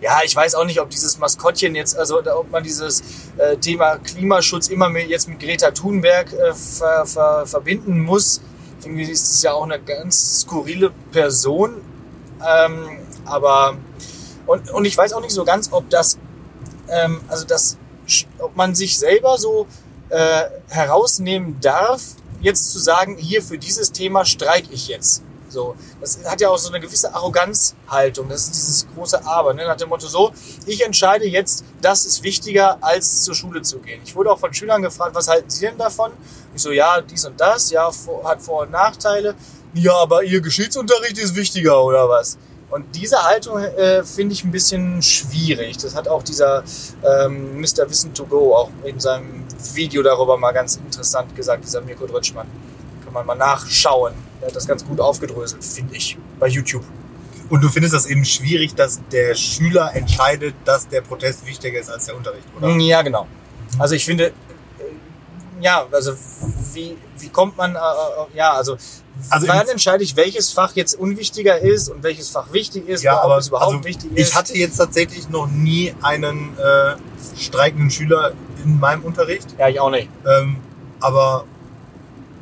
Ja, 0.02 0.18
ich 0.24 0.34
weiß 0.34 0.56
auch 0.56 0.64
nicht, 0.64 0.80
ob 0.80 0.90
dieses 0.90 1.18
Maskottchen 1.18 1.76
jetzt, 1.76 1.96
also 1.96 2.18
ob 2.18 2.50
man 2.50 2.64
dieses 2.64 3.04
äh, 3.38 3.56
Thema 3.56 3.98
Klimaschutz 3.98 4.66
immer 4.66 4.88
mit, 4.88 5.08
jetzt 5.08 5.28
mit 5.28 5.38
Greta 5.38 5.70
Thunberg 5.70 6.32
äh, 6.32 6.52
ver, 6.52 7.06
ver, 7.06 7.46
verbinden 7.46 8.00
muss. 8.00 8.40
Irgendwie 8.82 9.04
ist 9.04 9.30
es 9.30 9.42
ja 9.44 9.52
auch 9.52 9.62
eine 9.62 9.80
ganz 9.80 10.40
skurrile 10.40 10.90
Person. 11.12 11.82
Ähm, 12.44 12.98
aber 13.24 13.76
und, 14.46 14.72
und 14.72 14.84
ich 14.86 14.96
weiß 14.96 15.12
auch 15.12 15.20
nicht 15.20 15.30
so 15.30 15.44
ganz, 15.44 15.72
ob 15.72 15.88
das, 15.88 16.18
ähm, 16.88 17.20
also 17.28 17.46
das, 17.46 17.78
ob 18.40 18.56
man 18.56 18.74
sich 18.74 18.98
selber 18.98 19.38
so 19.38 19.68
äh, 20.08 20.46
herausnehmen 20.68 21.58
darf, 21.60 22.02
jetzt 22.40 22.72
zu 22.72 22.80
sagen, 22.80 23.16
hier 23.18 23.40
für 23.40 23.56
dieses 23.56 23.92
Thema 23.92 24.24
streik 24.24 24.64
ich 24.72 24.88
jetzt. 24.88 25.22
So, 25.52 25.76
das 26.00 26.18
hat 26.24 26.40
ja 26.40 26.48
auch 26.48 26.56
so 26.56 26.70
eine 26.70 26.80
gewisse 26.80 27.14
Arroganzhaltung. 27.14 28.28
Das 28.28 28.44
ist 28.44 28.54
dieses 28.54 28.86
große 28.94 29.24
Aber, 29.26 29.52
ne? 29.52 29.66
nach 29.66 29.76
dem 29.76 29.90
Motto 29.90 30.06
so, 30.06 30.32
ich 30.64 30.82
entscheide 30.82 31.26
jetzt, 31.26 31.62
das 31.82 32.06
ist 32.06 32.22
wichtiger, 32.22 32.78
als 32.80 33.22
zur 33.24 33.34
Schule 33.34 33.60
zu 33.60 33.78
gehen. 33.78 34.00
Ich 34.02 34.16
wurde 34.16 34.32
auch 34.32 34.38
von 34.38 34.54
Schülern 34.54 34.80
gefragt, 34.80 35.14
was 35.14 35.28
halten 35.28 35.50
sie 35.50 35.66
denn 35.66 35.76
davon? 35.76 36.12
Ich 36.54 36.62
so, 36.62 36.70
ja, 36.70 37.02
dies 37.02 37.26
und 37.26 37.38
das, 37.38 37.70
ja, 37.70 37.90
hat 38.24 38.40
Vor- 38.42 38.62
und 38.62 38.70
Nachteile. 38.70 39.34
Ja, 39.74 39.94
aber 39.94 40.22
ihr 40.22 40.40
Geschichtsunterricht 40.40 41.18
ist 41.18 41.36
wichtiger, 41.36 41.82
oder 41.84 42.08
was? 42.08 42.38
Und 42.70 42.96
diese 42.96 43.22
Haltung 43.22 43.58
äh, 43.58 44.02
finde 44.02 44.32
ich 44.32 44.44
ein 44.44 44.50
bisschen 44.50 45.02
schwierig. 45.02 45.76
Das 45.76 45.94
hat 45.94 46.08
auch 46.08 46.22
dieser 46.22 46.64
ähm, 47.04 47.60
Mr. 47.60 47.88
Wissen 47.90 48.14
to 48.14 48.24
Go 48.24 48.56
auch 48.56 48.70
in 48.84 48.98
seinem 48.98 49.44
Video 49.74 50.02
darüber 50.02 50.38
mal 50.38 50.52
ganz 50.52 50.76
interessant 50.76 51.36
gesagt, 51.36 51.64
dieser 51.64 51.82
Mirko 51.82 52.06
Drötschmann. 52.06 52.46
Kann 53.04 53.12
man 53.12 53.26
mal 53.26 53.34
nachschauen. 53.34 54.14
Der 54.42 54.48
hat 54.48 54.56
das 54.56 54.66
ganz 54.66 54.84
gut 54.84 55.00
aufgedröselt, 55.00 55.64
finde 55.64 55.94
ich, 55.96 56.18
bei 56.40 56.48
YouTube. 56.48 56.82
Und 57.48 57.62
du 57.62 57.68
findest 57.68 57.94
das 57.94 58.06
eben 58.06 58.24
schwierig, 58.24 58.74
dass 58.74 59.00
der 59.12 59.34
Schüler 59.36 59.94
entscheidet, 59.94 60.54
dass 60.64 60.88
der 60.88 61.00
Protest 61.00 61.46
wichtiger 61.46 61.78
ist 61.78 61.88
als 61.90 62.06
der 62.06 62.16
Unterricht, 62.16 62.44
oder? 62.56 62.68
Ja, 62.76 63.02
genau. 63.02 63.26
Also 63.78 63.94
ich 63.94 64.04
finde, 64.04 64.26
äh, 64.28 64.32
ja, 65.60 65.86
also 65.92 66.14
wie, 66.72 66.96
wie 67.20 67.28
kommt 67.28 67.56
man, 67.56 67.76
äh, 67.76 67.78
äh, 67.78 68.36
ja, 68.36 68.52
also, 68.52 68.76
Also 69.30 69.46
wann 69.46 69.68
entscheide 69.68 70.02
ich, 70.02 70.16
welches 70.16 70.50
Fach 70.50 70.72
jetzt 70.74 70.94
unwichtiger 70.98 71.58
ist 71.58 71.88
und 71.88 72.02
welches 72.02 72.30
Fach 72.30 72.52
wichtig 72.52 72.88
ist, 72.88 73.02
Ja, 73.02 73.20
aber 73.20 73.36
es 73.38 73.46
überhaupt 73.48 73.74
also, 73.74 73.84
wichtig 73.84 74.10
ist. 74.16 74.30
ich 74.30 74.34
hatte 74.34 74.56
jetzt 74.58 74.76
tatsächlich 74.78 75.28
noch 75.28 75.46
nie 75.46 75.94
einen 76.02 76.58
äh, 76.58 76.96
streikenden 77.38 77.90
Schüler 77.92 78.32
in 78.64 78.80
meinem 78.80 79.04
Unterricht. 79.04 79.54
ja, 79.58 79.68
ich 79.68 79.78
auch 79.78 79.90
nicht. 79.90 80.08
Ähm, 80.26 80.56
aber 81.00 81.44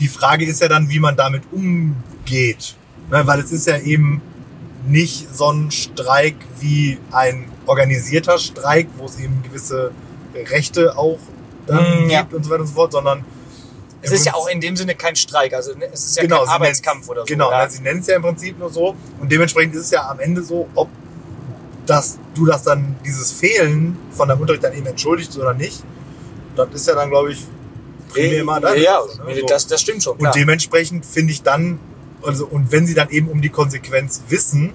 die 0.01 0.09
Frage 0.09 0.45
ist 0.45 0.61
ja 0.61 0.69
dann, 0.69 0.89
wie 0.89 0.99
man 0.99 1.17
damit 1.17 1.43
umgeht. 1.53 2.75
Ne, 3.11 3.27
weil 3.27 3.41
es 3.41 3.51
ist 3.51 3.67
ja 3.67 3.79
eben 3.79 4.23
nicht 4.87 5.35
so 5.35 5.51
ein 5.51 5.71
Streik 5.71 6.37
wie 6.61 6.99
ein 7.13 7.47
organisierter 7.67 8.39
Streik, 8.39 8.89
wo 8.97 9.07
es 9.07 9.19
eben 9.19 9.43
gewisse 9.43 9.91
Rechte 10.35 10.97
auch 10.97 11.19
dann 11.67 12.07
Mm, 12.07 12.11
ja. 12.11 12.21
gibt 12.23 12.35
und 12.35 12.45
so 12.45 12.51
weiter 12.51 12.63
und 12.63 12.67
so 12.69 12.75
fort, 12.75 12.93
sondern 12.93 13.25
Es 14.03 14.13
ist 14.13 14.25
ja 14.25 14.35
auch 14.35 14.49
in 14.49 14.61
dem 14.61 14.77
Sinne 14.77 14.95
kein 14.95 15.15
Streik, 15.15 15.53
also 15.53 15.75
ne, 15.75 15.87
es 15.93 16.07
ist 16.07 16.17
ja 16.17 16.23
genau, 16.23 16.45
kein 16.45 16.55
Arbeitskampf 16.55 17.09
oder 17.09 17.21
so. 17.21 17.27
Genau, 17.27 17.51
ja. 17.51 17.69
sie 17.69 17.83
nennen 17.83 18.01
es 18.01 18.07
ja 18.07 18.17
im 18.17 18.23
Prinzip 18.23 18.59
nur 18.59 18.71
so. 18.71 18.97
Und 19.21 19.31
dementsprechend 19.31 19.75
ist 19.75 19.83
es 19.83 19.91
ja 19.91 20.09
am 20.09 20.21
Ende 20.21 20.43
so, 20.43 20.69
ob 20.75 20.89
dass 21.87 22.19
du 22.35 22.47
das 22.47 22.63
dann, 22.63 22.95
dieses 23.05 23.33
Fehlen 23.33 23.99
von 24.13 24.29
deinem 24.29 24.41
Unterricht 24.41 24.63
dann 24.63 24.73
eben 24.75 24.87
entschuldigst 24.87 25.37
oder 25.37 25.55
nicht. 25.55 25.83
Das 26.55 26.69
ist 26.73 26.87
ja 26.87 26.95
dann, 26.95 27.11
glaube 27.11 27.33
ich, 27.33 27.45
primär 28.13 28.45
mal 28.45 28.63
ja, 28.63 28.75
ja, 28.75 29.01
Sache, 29.07 29.27
ne? 29.27 29.43
Das, 29.49 29.67
das 29.67 29.81
stimmt 29.81 30.03
schon. 30.03 30.15
Und 30.15 30.21
Klar. 30.21 30.33
dementsprechend 30.33 31.05
finde 31.07 31.33
ich 31.33 31.43
dann, 31.43 31.79
also, 32.23 32.47
und 32.47 32.73
wenn 32.73 32.87
sie 32.87 32.95
dann 32.95 33.11
eben 33.11 33.29
um 33.29 33.41
die 33.41 33.49
Konsequenz 33.49 34.23
wissen, 34.29 34.73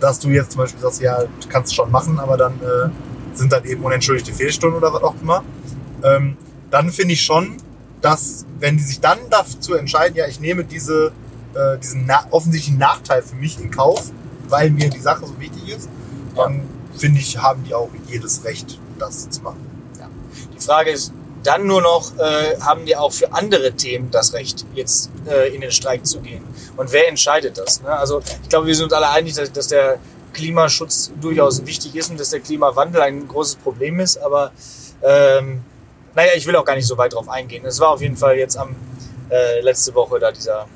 dass 0.00 0.18
du 0.18 0.28
jetzt 0.28 0.52
zum 0.52 0.62
Beispiel 0.62 0.80
sagst, 0.80 1.00
ja, 1.00 1.22
du 1.22 1.48
kannst 1.48 1.74
schon 1.74 1.90
machen, 1.90 2.18
aber 2.18 2.36
dann 2.36 2.54
äh, 2.54 3.36
sind 3.36 3.52
dann 3.52 3.64
eben 3.64 3.82
unentschuldigte 3.84 4.32
Fehlstunden 4.32 4.78
oder 4.78 4.92
was 4.92 5.02
auch 5.02 5.14
immer, 5.22 5.44
ähm, 6.02 6.36
dann 6.70 6.90
finde 6.90 7.14
ich 7.14 7.22
schon, 7.22 7.58
dass, 8.00 8.46
wenn 8.58 8.76
die 8.76 8.82
sich 8.82 9.00
dann 9.00 9.18
dazu 9.30 9.74
entscheiden, 9.74 10.16
ja, 10.16 10.26
ich 10.26 10.40
nehme 10.40 10.64
diese 10.64 11.12
äh, 11.54 11.78
diesen 11.78 12.06
na 12.06 12.26
offensichtlichen 12.30 12.78
Nachteil 12.78 13.22
für 13.22 13.36
mich 13.36 13.60
in 13.60 13.70
Kauf, 13.70 14.10
weil 14.48 14.70
mir 14.70 14.88
die 14.90 15.00
Sache 15.00 15.26
so 15.26 15.38
wichtig 15.38 15.68
ist, 15.68 15.88
dann 16.36 16.62
finde 16.96 17.20
ich, 17.20 17.38
haben 17.38 17.64
die 17.64 17.74
auch 17.74 17.90
jedes 18.06 18.44
Recht, 18.44 18.78
das 18.98 19.28
zu 19.30 19.42
machen. 19.42 19.60
Die 20.54 20.64
Frage 20.64 20.90
ist 20.90 21.12
dann 21.42 21.66
nur 21.66 21.82
noch, 21.82 22.16
äh, 22.18 22.58
haben 22.60 22.86
die 22.86 22.96
auch 22.96 23.12
für 23.12 23.32
andere 23.32 23.72
Themen 23.72 24.10
das 24.10 24.32
Recht, 24.32 24.64
jetzt 24.74 25.10
äh, 25.26 25.54
in 25.54 25.60
den 25.60 25.70
Streik 25.70 26.06
zu 26.06 26.20
gehen? 26.20 26.44
Und 26.76 26.92
wer 26.92 27.08
entscheidet 27.08 27.58
das? 27.58 27.82
Ne? 27.82 27.88
Also 27.88 28.20
ich 28.42 28.48
glaube, 28.48 28.66
wir 28.66 28.74
sind 28.74 28.84
uns 28.84 28.92
alle 28.92 29.10
einig, 29.10 29.34
dass, 29.34 29.50
dass 29.52 29.68
der 29.68 29.98
Klimaschutz 30.32 31.10
durchaus 31.20 31.64
wichtig 31.66 31.94
ist 31.94 32.10
und 32.10 32.18
dass 32.18 32.30
der 32.30 32.40
Klimawandel 32.40 33.02
ein 33.02 33.28
großes 33.28 33.56
Problem 33.56 34.00
ist. 34.00 34.18
Aber 34.18 34.52
ähm, 35.02 35.62
naja, 36.14 36.32
ich 36.36 36.46
will 36.46 36.56
auch 36.56 36.64
gar 36.64 36.76
nicht 36.76 36.86
so 36.86 36.96
weit 36.96 37.12
drauf 37.14 37.28
eingehen. 37.28 37.64
Es 37.66 37.80
war 37.80 37.90
auf 37.90 38.00
jeden 38.00 38.16
Fall 38.16 38.36
jetzt 38.36 38.56
am 38.56 38.74
äh, 39.30 39.60
letzte 39.60 39.94
Woche 39.94 40.18
da 40.18 40.30
dieser 40.30 40.66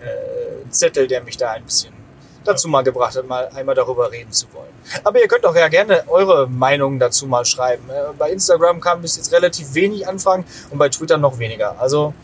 äh, 0.00 0.70
Zettel, 0.70 1.06
der 1.06 1.22
mich 1.22 1.36
da 1.36 1.52
ein 1.52 1.64
bisschen 1.64 2.01
dazu 2.44 2.68
mal 2.68 2.82
gebracht 2.82 3.16
hat, 3.16 3.26
mal 3.26 3.48
einmal 3.54 3.74
darüber 3.74 4.10
reden 4.10 4.32
zu 4.32 4.46
wollen. 4.52 4.70
Aber 5.04 5.20
ihr 5.20 5.28
könnt 5.28 5.44
auch 5.46 5.54
ja 5.54 5.68
gerne 5.68 6.04
eure 6.08 6.48
Meinungen 6.48 6.98
dazu 6.98 7.26
mal 7.26 7.44
schreiben. 7.44 7.88
Äh, 7.88 8.12
Bei 8.18 8.30
Instagram 8.30 8.80
kam 8.80 9.02
bis 9.02 9.16
jetzt 9.16 9.32
relativ 9.32 9.74
wenig 9.74 10.06
Anfragen 10.06 10.44
und 10.70 10.78
bei 10.78 10.88
Twitter 10.88 11.18
noch 11.18 11.38
weniger. 11.38 11.80
Also 11.80 12.14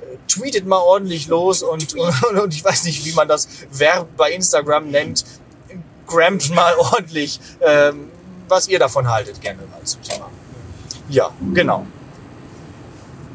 äh, 0.00 0.16
tweetet 0.28 0.66
mal 0.66 0.78
ordentlich 0.78 1.28
los 1.28 1.62
und, 1.62 1.94
und, 2.30 2.38
und 2.38 2.54
ich 2.54 2.64
weiß 2.64 2.84
nicht, 2.84 3.04
wie 3.04 3.12
man 3.12 3.28
das 3.28 3.48
Verb 3.70 4.08
bei 4.16 4.32
Instagram 4.32 4.90
nennt. 4.90 5.24
Grammt 6.06 6.54
mal 6.54 6.74
ordentlich, 6.76 7.40
ähm, 7.60 8.10
was 8.48 8.68
ihr 8.68 8.78
davon 8.78 9.10
haltet, 9.10 9.40
gerne 9.40 9.60
mal 9.70 9.82
zum 9.84 10.02
Thema. 10.02 10.28
Ja, 11.08 11.30
genau. 11.52 11.86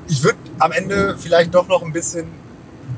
Ich 0.07 0.23
würde 0.23 0.39
am 0.59 0.71
Ende 0.71 1.15
vielleicht 1.19 1.53
doch 1.53 1.67
noch 1.67 1.81
ein 1.83 1.93
bisschen 1.93 2.27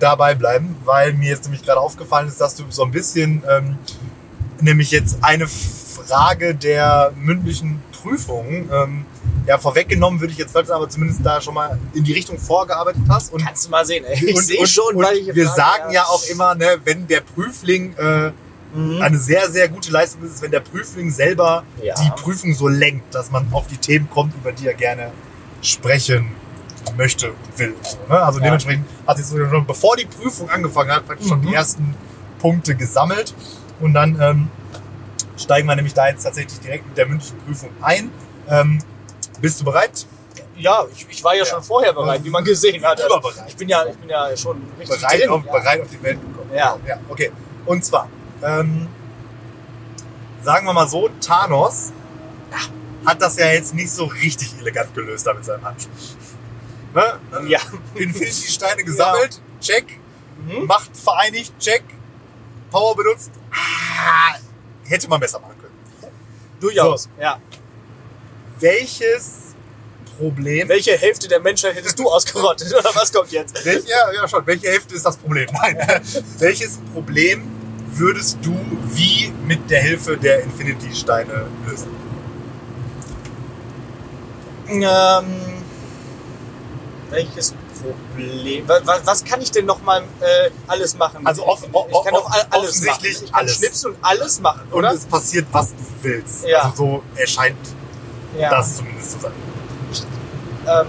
dabei 0.02 0.36
bleiben, 0.36 0.76
weil 0.86 1.14
mir 1.14 1.30
jetzt 1.30 1.44
nämlich 1.44 1.64
gerade 1.64 1.80
aufgefallen 1.80 2.28
ist, 2.28 2.40
dass 2.42 2.56
du 2.56 2.64
so 2.70 2.84
ein 2.84 2.92
bisschen 2.92 3.44
ähm, 3.50 3.78
nämlich 4.60 4.92
jetzt 4.92 5.18
eine 5.22 5.48
Frage 5.48 6.56
der 6.56 7.14
mündlichen 7.18 7.82
Prüfung 8.02 8.70
ähm, 8.72 9.06
ja 9.48 9.58
vorweggenommen 9.58 10.20
würde 10.20 10.34
ich 10.34 10.40
jetzt 10.40 10.52
falsch, 10.54 10.70
aber 10.70 10.90
zumindest 10.90 11.22
da 11.24 11.40
schon 11.42 11.54
mal 11.54 11.78
in 11.94 12.04
die 12.04 12.14
Richtung 12.14 12.38
vorgearbeitet 12.40 13.02
hast. 13.10 13.32
Und, 13.34 13.44
Kannst 13.46 13.66
du 13.66 13.70
mal 13.70 13.86
sehen. 13.86 14.04
ey. 14.06 14.30
Ich 14.30 14.36
und, 14.36 14.44
sehe 14.44 14.60
und, 14.60 14.68
schon, 14.70 14.96
und 14.96 15.04
welche 15.06 15.34
wir 15.36 15.46
Frage 15.46 15.58
sagen 15.58 15.94
ja 15.94 16.04
auch 16.04 16.24
immer, 16.30 16.56
ne, 16.56 16.78
wenn 16.84 17.08
der 17.08 17.22
Prüfling 17.22 17.96
äh, 17.98 18.32
Mhm. 18.74 19.02
eine 19.02 19.18
sehr, 19.18 19.50
sehr 19.50 19.68
gute 19.68 19.92
Leistung 19.92 20.24
ist 20.24 20.42
wenn 20.42 20.50
der 20.52 20.62
Prüfling 20.62 21.12
selber 21.12 21.64
Ja. 21.84 21.94
die 22.02 22.10
Prüfung 22.12 22.54
so 22.54 22.70
lenkt, 22.70 23.14
dass 23.14 23.30
man 23.30 23.46
auf 23.52 23.68
die 23.68 23.76
Themen 23.76 24.10
kommt, 24.10 24.34
über 24.34 24.54
die 24.54 24.66
er 24.66 24.74
gerne 24.74 25.12
sprechen 25.62 26.28
möchte 26.98 27.32
und 27.32 27.60
will. 27.60 27.74
Und 27.74 27.86
so, 27.86 27.98
ne? 28.10 28.22
Also 28.22 28.40
Ja. 28.40 28.46
dementsprechend 28.46 28.86
hat 29.08 29.18
sich 29.18 29.26
so 29.26 29.38
schon, 29.38 29.66
bevor 29.66 29.96
die 29.96 30.06
Prüfung 30.06 30.50
angefangen 30.50 30.92
hat, 30.92 31.06
praktisch 31.06 31.28
schon 31.28 31.40
Mhm. 31.42 31.48
die 31.48 31.54
ersten 31.56 31.96
Punkte 32.40 32.76
gesammelt. 32.76 33.34
Und 33.80 33.94
dann 33.94 34.20
ähm, 34.22 34.50
steigen 35.38 35.68
wir 35.68 35.76
nämlich 35.76 35.94
da 35.94 36.08
jetzt 36.08 36.24
tatsächlich 36.24 36.60
direkt 36.60 36.88
mit 36.88 36.98
der 36.98 37.08
mündlichen 37.08 37.38
Prüfung 37.40 37.70
ein. 37.82 38.12
Ähm, 38.50 38.80
bist 39.40 39.60
du 39.60 39.66
bereit? 39.66 40.06
Ja, 40.58 40.86
ich, 40.94 41.08
ich 41.10 41.24
war 41.24 41.34
ja, 41.34 41.40
Ja. 41.44 41.46
schon 41.46 41.64
vorher 41.64 41.94
bereit, 41.94 42.24
wie 42.24 42.30
man 42.30 42.44
gesehen 42.44 42.84
hat. 42.86 43.02
Also, 43.02 43.20
ich 43.48 43.56
bin 43.56 43.68
ja, 43.70 43.84
ich 43.86 43.96
bin 43.98 44.10
ja 44.10 44.36
schon 44.38 44.62
richtig 44.78 45.00
Bereit, 45.00 45.20
drin. 45.22 45.30
auf, 45.30 45.46
ja. 45.46 45.52
bereit 45.52 45.82
auf 45.82 45.88
die 45.90 46.04
Welt 46.04 46.20
gekommen. 46.22 46.50
Ja. 46.54 46.78
ja. 46.88 46.98
Okay. 47.10 47.32
Und 47.66 47.84
zwar, 47.84 48.08
ähm, 48.44 48.88
sagen 50.44 50.66
wir 50.68 50.74
mal 50.74 50.88
so, 50.88 51.10
Thanos 51.20 51.92
hat 53.06 53.20
das 53.22 53.38
ja 53.38 53.48
jetzt 53.48 53.74
nicht 53.74 53.90
so 53.92 54.06
richtig 54.06 54.54
elegant 54.60 54.94
gelöst 54.94 55.26
da 55.26 55.34
mit 55.34 55.44
seinem 55.46 55.64
Handschuh. 55.66 55.90
Ne? 56.94 57.20
Ja. 57.48 57.60
Infinity-Steine 57.96 58.84
gesammelt, 58.84 59.42
check. 59.60 59.86
Mhm. 60.46 60.66
Macht 60.66 60.96
vereinigt, 60.96 61.54
check. 61.60 61.84
Power 62.70 62.96
benutzt. 62.96 63.32
Ah, 63.52 64.36
hätte 64.84 65.08
man 65.08 65.20
besser 65.20 65.40
machen 65.40 65.56
können. 65.60 66.14
Durchaus. 66.60 67.10
Ja. 67.20 67.40
Welches 68.60 69.56
Problem. 70.18 70.70
Welche 70.70 70.98
Hälfte 70.98 71.28
der 71.28 71.40
Menschheit 71.40 71.76
hättest 71.76 71.98
du 71.98 72.10
ausgerottet? 72.10 72.74
Oder 72.74 72.92
was 72.94 73.12
kommt 73.12 73.32
jetzt? 73.32 73.66
Welche, 73.66 73.90
ja, 73.90 74.12
ja, 74.14 74.28
schon. 74.28 74.46
Welche 74.46 74.68
Hälfte 74.68 74.96
ist 74.96 75.06
das 75.06 75.18
Problem? 75.18 75.48
Nein. 75.54 75.78
Welches 76.38 76.78
Problem 76.94 77.44
würdest 77.94 78.38
du 78.42 78.58
wie 78.94 79.34
mit 79.48 79.70
der 79.70 79.82
Hilfe 79.82 80.18
der 80.18 80.44
Infinity-Steine 80.44 81.48
lösen? 81.68 81.90
Ähm, 84.70 85.61
welches 87.12 87.54
Problem? 87.82 88.68
Was, 88.68 89.06
was, 89.06 89.24
kann 89.24 89.42
ich 89.42 89.52
denn 89.52 89.66
noch 89.66 89.82
mal 89.84 90.02
äh, 90.22 90.50
alles 90.68 90.98
machen? 90.98 91.26
Also 91.26 91.46
off- 91.46 91.64
o- 91.72 91.88
ich 91.90 92.04
kann 92.04 92.14
doch 92.14 92.30
all- 92.32 92.46
alles 92.50 92.70
offensichtlich 92.70 93.14
machen. 93.16 93.26
Ich 93.26 93.32
kann 93.32 93.40
alles. 93.42 93.56
schnipsen 93.58 93.92
und 93.92 93.98
alles 94.02 94.40
machen, 94.42 94.62
Und 94.72 94.74
oder? 94.80 94.94
es 94.94 95.06
passiert, 95.06 95.48
was 95.52 95.70
du 95.70 95.76
willst. 96.02 96.46
Ja. 96.48 96.62
Also 96.64 96.76
so 96.76 97.04
erscheint 97.16 97.58
ja. 98.38 98.50
das 98.50 98.78
zumindest 98.78 99.12
zu 99.12 99.20
sein. 99.20 99.32
Ähm, 100.68 100.88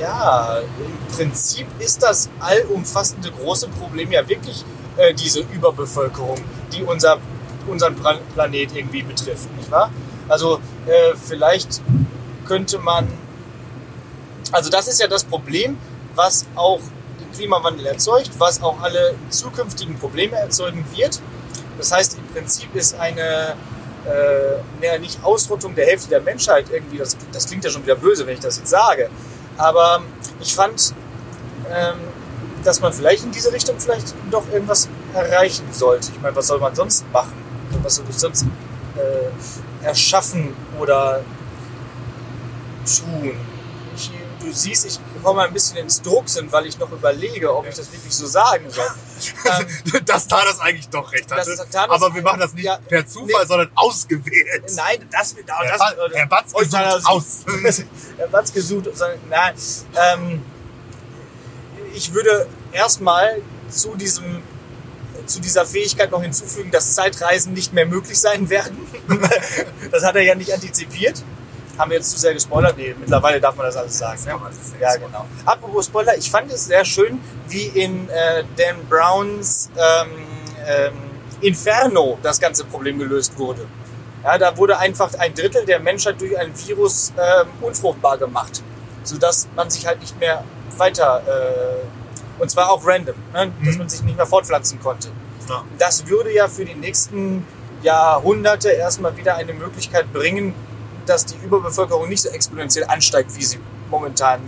ja, 0.00 0.58
im 0.78 1.14
Prinzip 1.16 1.66
ist 1.80 2.02
das 2.02 2.28
allumfassende 2.38 3.30
große 3.32 3.68
Problem 3.68 4.12
ja 4.12 4.26
wirklich 4.28 4.64
äh, 4.96 5.12
diese 5.14 5.40
Überbevölkerung, 5.40 6.38
die 6.72 6.82
unser, 6.84 7.18
unseren 7.66 7.96
Pra- 7.96 8.18
Planet 8.34 8.74
irgendwie 8.76 9.02
betrifft, 9.02 9.48
nicht 9.56 9.70
wahr? 9.70 9.90
Also 10.28 10.60
äh, 10.86 11.14
vielleicht 11.16 11.80
könnte 12.46 12.78
man, 12.78 13.08
also 14.52 14.70
das 14.70 14.88
ist 14.88 15.00
ja 15.00 15.06
das 15.06 15.24
Problem, 15.24 15.78
was 16.14 16.46
auch 16.54 16.80
den 17.20 17.30
Klimawandel 17.32 17.86
erzeugt, 17.86 18.30
was 18.38 18.62
auch 18.62 18.80
alle 18.80 19.14
zukünftigen 19.30 19.98
Probleme 19.98 20.36
erzeugen 20.36 20.84
wird. 20.94 21.20
Das 21.78 21.92
heißt, 21.92 22.18
im 22.18 22.26
Prinzip 22.28 22.74
ist 22.74 22.98
eine 22.98 23.54
äh, 24.06 24.98
nicht 24.98 25.22
Ausrottung 25.22 25.74
der 25.74 25.86
Hälfte 25.86 26.08
der 26.08 26.20
Menschheit 26.20 26.66
irgendwie, 26.70 26.98
das, 26.98 27.16
das 27.32 27.46
klingt 27.46 27.64
ja 27.64 27.70
schon 27.70 27.82
wieder 27.82 27.96
böse, 27.96 28.26
wenn 28.26 28.34
ich 28.34 28.40
das 28.40 28.58
jetzt 28.58 28.70
sage. 28.70 29.10
Aber 29.56 30.02
ich 30.40 30.54
fand, 30.54 30.94
ähm, 31.70 31.98
dass 32.64 32.80
man 32.80 32.92
vielleicht 32.92 33.24
in 33.24 33.30
diese 33.30 33.52
Richtung 33.52 33.78
vielleicht 33.78 34.14
doch 34.30 34.44
irgendwas 34.52 34.88
erreichen 35.14 35.66
sollte. 35.72 36.10
Ich 36.12 36.20
meine, 36.20 36.34
was 36.34 36.46
soll 36.46 36.58
man 36.58 36.74
sonst 36.74 37.10
machen? 37.12 37.42
Also 37.70 37.84
was 37.84 37.94
soll 37.96 38.06
ich 38.08 38.16
sonst 38.16 38.46
äh, 38.96 39.84
erschaffen 39.86 40.54
oder 40.80 41.20
tun? 42.84 43.32
Ich, 43.94 44.10
du 44.40 44.52
siehst, 44.52 44.86
ich 44.86 44.98
komme 45.22 45.42
ein 45.42 45.52
bisschen 45.52 45.76
ins 45.78 46.00
Drucksen, 46.02 46.50
weil 46.52 46.66
ich 46.66 46.78
noch 46.78 46.90
überlege, 46.90 47.54
ob 47.54 47.66
ich 47.66 47.74
das 47.74 47.90
wirklich 47.92 48.14
so 48.14 48.26
sagen 48.26 48.70
soll. 48.70 48.86
ähm, 49.44 50.04
dass 50.06 50.26
Thanos 50.28 50.60
eigentlich 50.60 50.88
doch 50.88 51.10
recht 51.12 51.30
hatte. 51.30 51.56
Thanos- 51.70 51.90
Aber 52.02 52.14
wir 52.14 52.22
machen 52.22 52.40
das 52.40 52.52
nicht 52.54 52.64
Ja, 52.64 52.76
per 52.78 53.06
Zufall, 53.06 53.42
nee. 53.42 53.46
sondern 53.48 53.70
ausgewählt. 53.74 54.64
Nein, 54.76 55.08
das 55.10 55.36
wird 55.36 55.48
Herr, 55.50 55.70
das, 55.70 55.78
Ba- 55.78 55.94
Herr 56.12 56.26
Batz 56.26 56.50
Oh, 56.54 56.58
gesucht 56.58 56.72
Thanos- 56.74 57.06
aus. 57.06 57.38
Herr 58.16 58.28
Batz 58.28 58.52
gesucht. 58.52 58.88
Nein, 59.28 59.54
ähm, 59.96 60.42
ich 61.94 62.12
würde 62.14 62.46
erstmal 62.72 63.40
zu 63.70 63.94
diesem 63.96 64.42
zu 65.26 65.40
dieser 65.40 65.66
Fähigkeit 65.66 66.10
noch 66.10 66.22
hinzufügen, 66.22 66.70
dass 66.70 66.94
Zeitreisen 66.94 67.52
nicht 67.52 67.74
mehr 67.74 67.84
möglich 67.84 68.18
sein 68.18 68.48
werden. 68.48 68.78
das 69.90 70.02
hat 70.04 70.14
er 70.16 70.22
ja 70.22 70.34
nicht 70.34 70.50
antizipiert. 70.54 71.22
Haben 71.78 71.90
wir 71.90 71.98
jetzt 71.98 72.10
zu 72.10 72.18
sehr 72.18 72.34
gespoilert? 72.34 72.76
Nee, 72.76 72.94
mittlerweile 72.98 73.40
darf 73.40 73.54
man 73.54 73.66
das 73.66 73.76
alles 73.76 73.96
sagen. 73.98 74.20
Ne? 74.24 74.32
Ja, 74.80 74.96
genau. 74.96 75.24
Apropos 75.44 75.86
Spoiler, 75.86 76.16
ich 76.16 76.30
fand 76.30 76.52
es 76.52 76.66
sehr 76.66 76.84
schön, 76.84 77.20
wie 77.48 77.66
in 77.66 78.08
äh, 78.08 78.42
Dan 78.56 78.84
Browns 78.88 79.70
ähm, 79.76 80.08
ähm, 80.66 80.92
Inferno 81.40 82.18
das 82.22 82.40
ganze 82.40 82.64
Problem 82.64 82.98
gelöst 82.98 83.38
wurde. 83.38 83.66
Ja, 84.24 84.36
da 84.36 84.56
wurde 84.56 84.76
einfach 84.78 85.14
ein 85.18 85.32
Drittel 85.34 85.64
der 85.64 85.78
Menschheit 85.78 86.20
durch 86.20 86.36
ein 86.36 86.52
Virus 86.66 87.12
ähm, 87.16 87.46
unfruchtbar 87.60 88.18
gemacht, 88.18 88.62
sodass 89.04 89.46
man 89.54 89.70
sich 89.70 89.86
halt 89.86 90.00
nicht 90.00 90.18
mehr 90.18 90.42
weiter, 90.76 91.22
äh, 91.26 92.42
und 92.42 92.50
zwar 92.50 92.70
auch 92.70 92.84
random, 92.84 93.14
ne? 93.32 93.52
dass 93.64 93.74
Mhm. 93.74 93.78
man 93.78 93.88
sich 93.88 94.02
nicht 94.02 94.16
mehr 94.16 94.26
fortpflanzen 94.26 94.80
konnte. 94.80 95.08
Ja. 95.48 95.62
Das 95.78 96.06
würde 96.08 96.32
ja 96.34 96.48
für 96.48 96.64
die 96.64 96.74
nächsten 96.74 97.46
Jahrhunderte 97.82 98.70
erstmal 98.70 99.16
wieder 99.16 99.36
eine 99.36 99.52
Möglichkeit 99.52 100.12
bringen, 100.12 100.52
dass 101.08 101.24
die 101.26 101.36
Überbevölkerung 101.36 102.08
nicht 102.08 102.22
so 102.22 102.28
exponentiell 102.30 102.84
ansteigt, 102.86 103.34
wie 103.36 103.44
sie 103.44 103.58
momentan, 103.90 104.40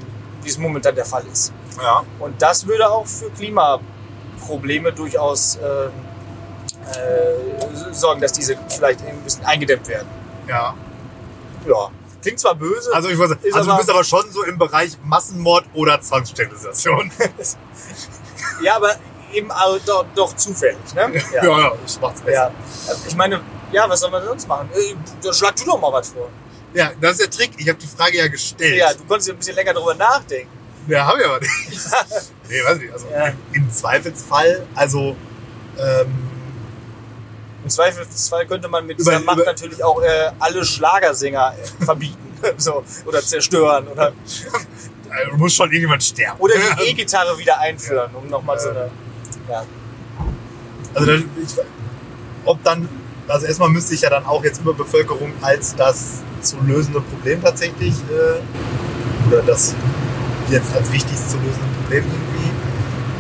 wie 0.43 0.49
es 0.49 0.59
momentan 0.59 0.95
der 0.95 1.05
Fall 1.05 1.25
ist. 1.33 1.52
Ja. 1.81 2.02
Und 2.19 2.40
das 2.43 2.67
würde 2.67 2.90
auch 2.90 3.07
für 3.07 3.31
Klimaprobleme 3.31 4.93
durchaus 4.93 5.57
ähm, 5.57 5.90
äh, 6.93 7.93
sorgen, 7.95 8.21
dass 8.21 8.33
diese 8.33 8.57
vielleicht 8.69 9.00
ein 9.07 9.21
bisschen 9.23 9.45
eingedämmt 9.45 9.87
werden. 9.88 10.09
ja. 10.49 10.75
Ja. 11.67 11.90
Klingt 12.23 12.38
zwar 12.40 12.55
böse. 12.55 12.90
Also, 12.95 13.09
ich 13.09 13.19
weiß, 13.19 13.31
also 13.31 13.38
du 13.50 13.71
aber- 13.71 13.76
bist 13.79 13.90
aber 13.90 14.05
schon 14.05 14.31
so 14.31 14.43
im 14.45 14.59
Bereich 14.59 14.97
Massenmord 15.05 15.64
oder 15.75 16.00
Zwangssterilisation. 16.02 17.11
ja, 18.62 18.76
aber 18.76 18.95
eben 19.33 19.50
auch 19.50 19.79
doch, 19.87 20.05
doch 20.14 20.35
zufällig. 20.37 20.79
Ne? 20.95 21.23
Ja, 21.33 21.45
ja, 21.45 21.73
ich 21.87 21.99
mach's 22.00 22.21
besser. 22.21 22.33
ja. 22.33 22.50
Ich 23.07 23.17
meine, 23.17 23.40
ja, 23.73 23.88
was 23.88 24.00
soll 24.00 24.11
man 24.11 24.23
sonst 24.25 24.47
machen? 24.49 24.69
Äh, 24.75 25.33
schlag 25.33 25.57
du 25.57 25.64
doch 25.64 25.81
mal 25.81 25.93
was 25.93 26.11
vor. 26.11 26.29
Ja, 26.75 26.93
das 27.00 27.12
ist 27.12 27.21
der 27.23 27.31
Trick. 27.31 27.50
Ich 27.59 27.69
habe 27.69 27.79
die 27.79 27.87
Frage 27.87 28.19
ja 28.19 28.29
gestellt. 28.29 28.77
Ja, 28.77 28.93
du 28.93 29.05
konntest 29.05 29.29
ja 29.29 29.35
ein 29.35 29.39
bisschen 29.39 29.57
länger 29.57 29.73
drüber 29.75 29.95
nachdenken. 29.95 30.49
Ja, 30.89 31.07
haben 31.07 31.19
wir 31.19 31.27
aber 31.27 31.41
nicht. 31.41 31.53
nee, 32.49 32.65
weiß 32.65 32.79
nicht. 32.79 32.93
Also 32.93 33.07
Ja. 33.12 33.33
im 33.53 33.71
Zweifelsfall, 33.71 34.67
also 34.75 35.17
ähm, 35.79 36.07
Im 37.65 37.71
Zweifelsfall 37.71 38.47
könnte 38.47 38.69
man 38.69 38.87
mit 38.87 38.99
Über- 38.99 39.11
dieser 39.12 39.25
Macht 39.25 39.37
über- 39.39 39.47
natürlich 39.47 39.83
auch 39.85 40.00
äh, 40.03 40.31
alle 40.39 40.65
Schlagersänger 40.65 41.55
äh, 41.81 41.85
verbieten. 41.85 42.17
so, 42.57 42.85
oder 43.05 43.21
zerstören. 43.21 43.87
Oder, 43.89 44.09
äh, 44.09 45.31
muss 45.37 45.55
schon 45.55 45.69
irgendjemand 45.69 46.03
sterben. 46.03 46.39
oder 46.41 46.55
die 46.81 46.89
E-Gitarre 46.89 47.37
wieder 47.39 47.59
einführen, 47.59 48.11
um 48.15 48.29
nochmal 48.29 48.59
so 48.59 48.71
eine. 48.71 48.91
Ja. 49.50 49.65
Also 50.95 51.07
das, 51.07 51.21
ich, 51.21 51.57
ob 52.45 52.62
dann, 52.65 52.89
also 53.31 53.47
erstmal 53.47 53.69
müsste 53.69 53.95
ich 53.95 54.03
ja 54.03 54.11
dann 54.11 54.27
auch 54.27 54.45
jetzt 54.45 54.61
Überbevölkerung 54.61 55.33
als 55.41 55.75
das 55.77 56.23
zu 56.43 56.57
lösende 56.61 57.01
Problem 57.01 57.43
tatsächlich, 57.43 57.95
äh, 58.11 59.29
oder 59.29 59.43
das 59.43 59.75
jetzt 60.51 60.75
als 60.75 60.93
wichtigst 60.93 61.31
zu 61.31 61.37
lösende 61.37 61.67
Problem 61.81 62.05
irgendwie 62.05 62.51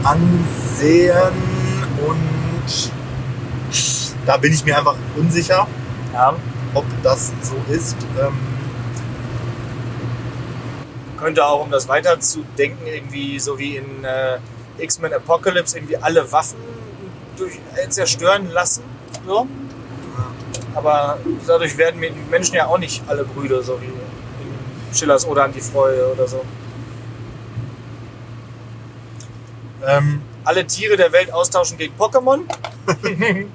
ansehen 0.02 1.32
und 2.06 2.92
da 4.26 4.36
bin 4.36 4.52
ich 4.52 4.64
mir 4.64 4.76
einfach 4.76 4.96
unsicher, 5.16 5.66
ja. 6.12 6.34
ob 6.74 6.84
das 7.02 7.32
so 7.42 7.72
ist. 7.72 7.96
Ähm, 8.20 8.38
Könnte 11.18 11.44
auch, 11.44 11.64
um 11.64 11.70
das 11.70 11.88
weiterzudenken, 11.88 12.86
irgendwie 12.86 13.38
so 13.38 13.58
wie 13.58 13.76
in 13.76 14.04
äh, 14.04 14.38
X-Men 14.78 15.12
Apocalypse, 15.12 15.76
irgendwie 15.76 15.98
alle 15.98 16.30
Waffen 16.32 16.58
durch, 17.36 17.58
äh, 17.76 17.88
zerstören 17.88 18.50
lassen. 18.50 18.82
So. 19.26 19.46
Aber 20.74 21.18
dadurch 21.46 21.76
werden 21.76 22.00
die 22.00 22.10
Menschen 22.30 22.54
ja 22.54 22.66
auch 22.66 22.78
nicht 22.78 23.02
alle 23.06 23.24
Brüder, 23.24 23.62
so 23.62 23.80
wie 23.80 23.86
in 23.86 24.94
Schillers 24.94 25.26
Oder 25.26 25.44
an 25.44 25.52
die 25.52 25.60
Freude 25.60 26.12
oder 26.12 26.26
so. 26.26 26.42
ähm, 29.86 30.22
alle 30.44 30.66
Tiere 30.66 30.96
der 30.96 31.12
Welt 31.12 31.32
austauschen 31.32 31.76
gegen 31.78 31.94
Pokémon. 31.96 32.40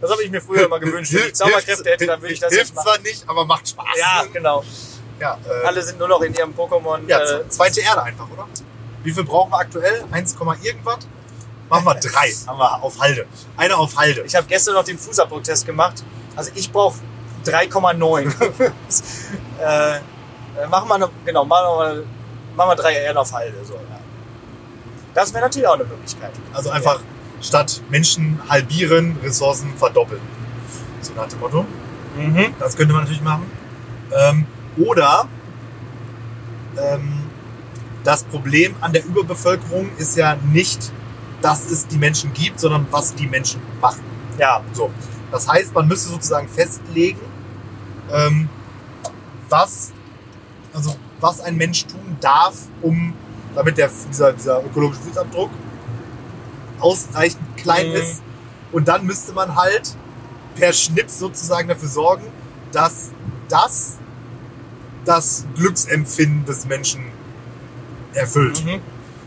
das 0.00 0.10
habe 0.10 0.22
ich 0.22 0.30
mir 0.30 0.40
früher 0.40 0.66
immer 0.66 0.78
gewünscht. 0.78 1.12
Wenn 1.12 1.26
ich 1.26 1.34
Zauberkräfte 1.34 1.90
hätte, 1.90 2.06
dann 2.06 2.20
würde 2.20 2.34
ich 2.34 2.40
das 2.40 2.52
hilft 2.52 2.68
jetzt 2.68 2.76
machen. 2.76 2.86
zwar 2.86 2.98
nicht, 2.98 3.28
aber 3.28 3.44
macht 3.44 3.68
Spaß. 3.68 3.98
Ja, 3.98 4.24
genau. 4.32 4.64
ja, 5.20 5.38
äh, 5.44 5.66
Alle 5.66 5.82
sind 5.82 5.98
nur 5.98 6.08
noch 6.08 6.20
in 6.22 6.34
ihrem 6.34 6.52
Pokémon. 6.54 7.00
Ja, 7.06 7.20
äh, 7.20 7.48
zweite 7.48 7.80
Erde 7.80 8.02
einfach, 8.02 8.28
oder? 8.30 8.46
Wie 9.02 9.12
viel 9.12 9.24
brauchen 9.24 9.50
wir 9.50 9.58
aktuell? 9.58 10.04
1, 10.10 10.36
irgendwas? 10.62 10.98
Machen 11.68 11.84
wir 11.84 11.94
drei. 11.94 12.32
Haben 12.46 12.58
wir 12.58 12.82
auf 12.82 12.98
Halde. 13.00 13.26
Eine 13.56 13.76
auf 13.76 13.96
Halde. 13.96 14.22
ich 14.22 14.34
habe 14.34 14.46
gestern 14.46 14.74
noch 14.74 14.84
den 14.84 14.98
Fußabdrucktest 14.98 15.66
gemacht. 15.66 16.02
Also 16.36 16.50
ich 16.54 16.70
brauche 16.72 16.98
3,9. 17.44 18.32
äh, 19.60 20.00
machen 20.68 20.88
wir 20.88 20.98
noch, 20.98 21.10
genau, 21.24 21.44
machen 21.44 21.78
wir, 21.78 22.04
machen 22.56 22.70
wir 22.70 22.76
drei 22.76 22.94
Erden 22.94 23.18
auf 23.18 23.32
Halde. 23.32 23.56
So, 23.64 23.74
ja. 23.74 23.80
Das 25.14 25.32
wäre 25.32 25.44
natürlich 25.44 25.66
auch 25.68 25.74
eine 25.74 25.84
Möglichkeit. 25.84 26.32
Also 26.52 26.70
einfach 26.70 27.00
statt 27.40 27.82
Menschen 27.88 28.40
halbieren, 28.48 29.18
Ressourcen 29.22 29.72
verdoppeln. 29.76 30.20
So 31.00 31.12
nach 31.14 31.28
dem 31.28 31.40
Motto. 31.40 31.64
Mhm. 32.16 32.54
Das 32.58 32.76
könnte 32.76 32.92
man 32.92 33.02
natürlich 33.02 33.22
machen. 33.22 33.50
Ähm, 34.12 34.46
oder 34.76 35.28
ähm, 36.76 37.24
das 38.04 38.24
Problem 38.24 38.74
an 38.80 38.92
der 38.92 39.04
Überbevölkerung 39.04 39.90
ist 39.98 40.16
ja 40.16 40.36
nicht, 40.52 40.92
dass 41.40 41.70
es 41.70 41.86
die 41.86 41.98
Menschen 41.98 42.32
gibt, 42.32 42.60
sondern 42.60 42.86
was 42.90 43.14
die 43.14 43.26
Menschen 43.26 43.60
machen. 43.80 44.02
Ja, 44.38 44.62
So. 44.72 44.90
Das 45.30 45.46
heißt, 45.46 45.74
man 45.74 45.86
müsste 45.86 46.08
sozusagen 46.08 46.48
festlegen, 46.48 47.20
ähm, 48.10 48.48
was, 49.50 49.92
also 50.72 50.96
was 51.20 51.40
ein 51.40 51.56
Mensch 51.56 51.84
tun 51.86 52.16
darf, 52.20 52.54
um, 52.80 53.12
damit 53.54 53.76
der, 53.76 53.90
dieser, 54.10 54.32
dieser 54.32 54.64
ökologische 54.64 55.02
Fußabdruck 55.02 55.50
ausreichend 56.80 57.42
klein 57.56 57.88
Mhm. 57.90 57.94
ist. 57.96 58.22
Und 58.72 58.88
dann 58.88 59.04
müsste 59.04 59.32
man 59.32 59.54
halt 59.54 59.94
per 60.54 60.72
Schnips 60.72 61.18
sozusagen 61.18 61.68
dafür 61.68 61.88
sorgen, 61.88 62.24
dass 62.72 63.10
das 63.48 63.98
das 65.04 65.44
Glücksempfinden 65.56 66.44
des 66.44 66.66
Menschen 66.66 67.02
erfüllt. 68.14 68.64
Mhm. 68.64 68.80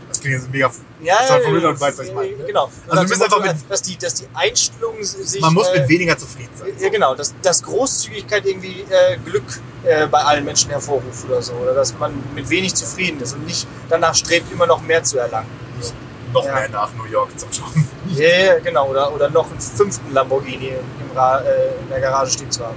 Das 0.08 0.20
klingt 0.20 0.36
jetzt 0.36 0.50
mega 0.52 0.70
Ja, 1.02 1.16
weiß, 1.18 1.98
was 1.98 2.06
ich 2.06 2.14
meine. 2.14 2.30
Genau. 2.46 2.70
Also 2.88 3.02
wir 3.02 3.08
müssen 3.08 3.22
einfach 3.22 3.40
mit- 3.42 3.56
dass 3.68 3.82
die, 3.82 3.96
dass 3.98 4.14
die 4.14 4.26
Einstellung 4.34 5.02
sich. 5.02 5.40
Man 5.40 5.54
muss 5.54 5.68
äh, 5.68 5.80
mit 5.80 5.88
weniger 5.88 6.16
zufrieden 6.16 6.50
sein. 6.54 6.72
Ja, 6.78 6.88
genau, 6.90 7.14
dass, 7.14 7.34
dass 7.42 7.62
Großzügigkeit 7.62 8.46
irgendwie 8.46 8.84
äh, 8.88 9.16
Glück 9.24 9.60
äh, 9.84 10.06
bei 10.06 10.20
allen 10.20 10.44
Menschen 10.44 10.70
hervorruft 10.70 11.24
oder 11.26 11.42
so. 11.42 11.54
Oder 11.54 11.74
dass 11.74 11.98
man 11.98 12.12
mit 12.34 12.48
wenig 12.50 12.74
zufrieden 12.74 13.20
ist 13.20 13.34
und 13.34 13.46
nicht 13.46 13.66
danach 13.88 14.14
strebt, 14.14 14.52
immer 14.52 14.66
noch 14.66 14.80
mehr 14.82 15.02
zu 15.02 15.18
erlangen. 15.18 15.48
Nicht 15.78 15.92
noch 16.32 16.44
Ja. 16.46 16.54
mehr 16.54 16.68
nach 16.68 16.90
New 16.94 17.04
York 17.06 17.38
zum 17.38 17.52
Schauen. 17.52 17.88
Ja, 18.14 18.28
yeah, 18.28 18.58
genau. 18.58 18.88
Oder, 18.90 19.12
oder 19.14 19.30
noch 19.30 19.48
einen 19.50 19.60
fünften 19.60 20.12
Lamborghini 20.12 20.68
im 20.68 21.16
Ra 21.16 21.38
äh, 21.40 21.68
in 21.82 21.88
der 21.88 22.00
Garage 22.00 22.32
stehen 22.32 22.50
zu 22.50 22.62
haben. 22.64 22.76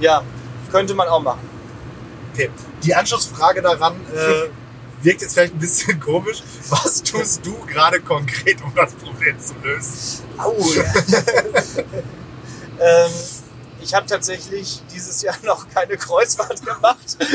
Ja, 0.00 0.22
könnte 0.72 0.94
man 0.94 1.06
auch 1.06 1.20
machen. 1.20 1.48
Okay. 2.34 2.50
Die 2.82 2.94
Anschlussfrage 2.94 3.62
daran 3.62 3.94
äh, 4.14 4.48
wirkt 5.02 5.22
jetzt 5.22 5.34
vielleicht 5.34 5.54
ein 5.54 5.58
bisschen 5.58 5.98
komisch. 6.00 6.42
Was 6.70 7.02
tust 7.02 7.44
du 7.46 7.54
gerade 7.66 8.00
konkret, 8.00 8.62
um 8.62 8.72
das 8.74 8.92
Problem 8.94 9.38
zu 9.40 9.54
lösen? 9.62 10.24
Au. 10.38 10.52
ähm, 12.80 13.10
ich 13.80 13.94
habe 13.94 14.06
tatsächlich 14.06 14.82
dieses 14.92 15.22
Jahr 15.22 15.36
noch 15.44 15.68
keine 15.68 15.96
Kreuzfahrt 15.96 16.64
gemacht. 16.64 17.16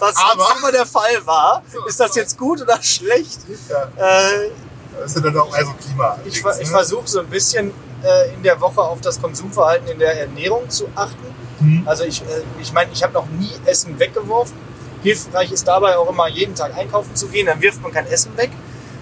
Was 0.00 0.16
Aber- 0.16 0.56
immer 0.58 0.72
der 0.72 0.86
Fall 0.86 1.24
war. 1.26 1.62
Ist 1.88 1.98
das 2.00 2.14
jetzt 2.14 2.38
gut 2.38 2.62
oder 2.62 2.80
schlecht? 2.82 3.40
Ja, 3.68 3.82
Äh, 3.96 4.50
das 4.98 5.06
ist 5.10 5.16
ja 5.16 5.22
dann 5.22 5.36
auch 5.38 5.56
eher 5.56 5.64
so 5.66 5.72
Klima. 5.72 6.18
ich 6.24 6.40
ver- 6.40 6.60
ich 6.60 6.68
versuche 6.68 7.08
so 7.08 7.18
ein 7.20 7.26
bisschen 7.28 7.72
äh, 8.04 8.32
in 8.34 8.42
der 8.44 8.60
Woche 8.60 8.80
auf 8.80 9.00
das 9.00 9.20
Konsumverhalten 9.20 9.88
in 9.88 9.98
der 9.98 10.20
Ernährung 10.20 10.70
zu 10.70 10.88
achten. 10.94 11.34
Mhm. 11.60 11.82
Also 11.88 12.04
ich 12.04 12.22
meine, 12.22 12.44
ich, 12.60 12.72
mein, 12.72 12.92
ich 12.92 13.02
habe 13.02 13.12
noch 13.14 13.26
nie 13.26 13.50
Essen 13.64 13.98
weggeworfen. 13.98 14.54
Hilfreich 15.04 15.52
ist 15.52 15.68
dabei 15.68 15.96
auch 15.96 16.10
immer 16.10 16.26
jeden 16.28 16.56
Tag 16.56 16.76
einkaufen 16.76 17.14
zu 17.14 17.28
gehen, 17.28 17.46
dann 17.46 17.60
wirft 17.60 17.80
man 17.82 17.92
kein 17.92 18.06
Essen 18.08 18.36
weg. 18.36 18.50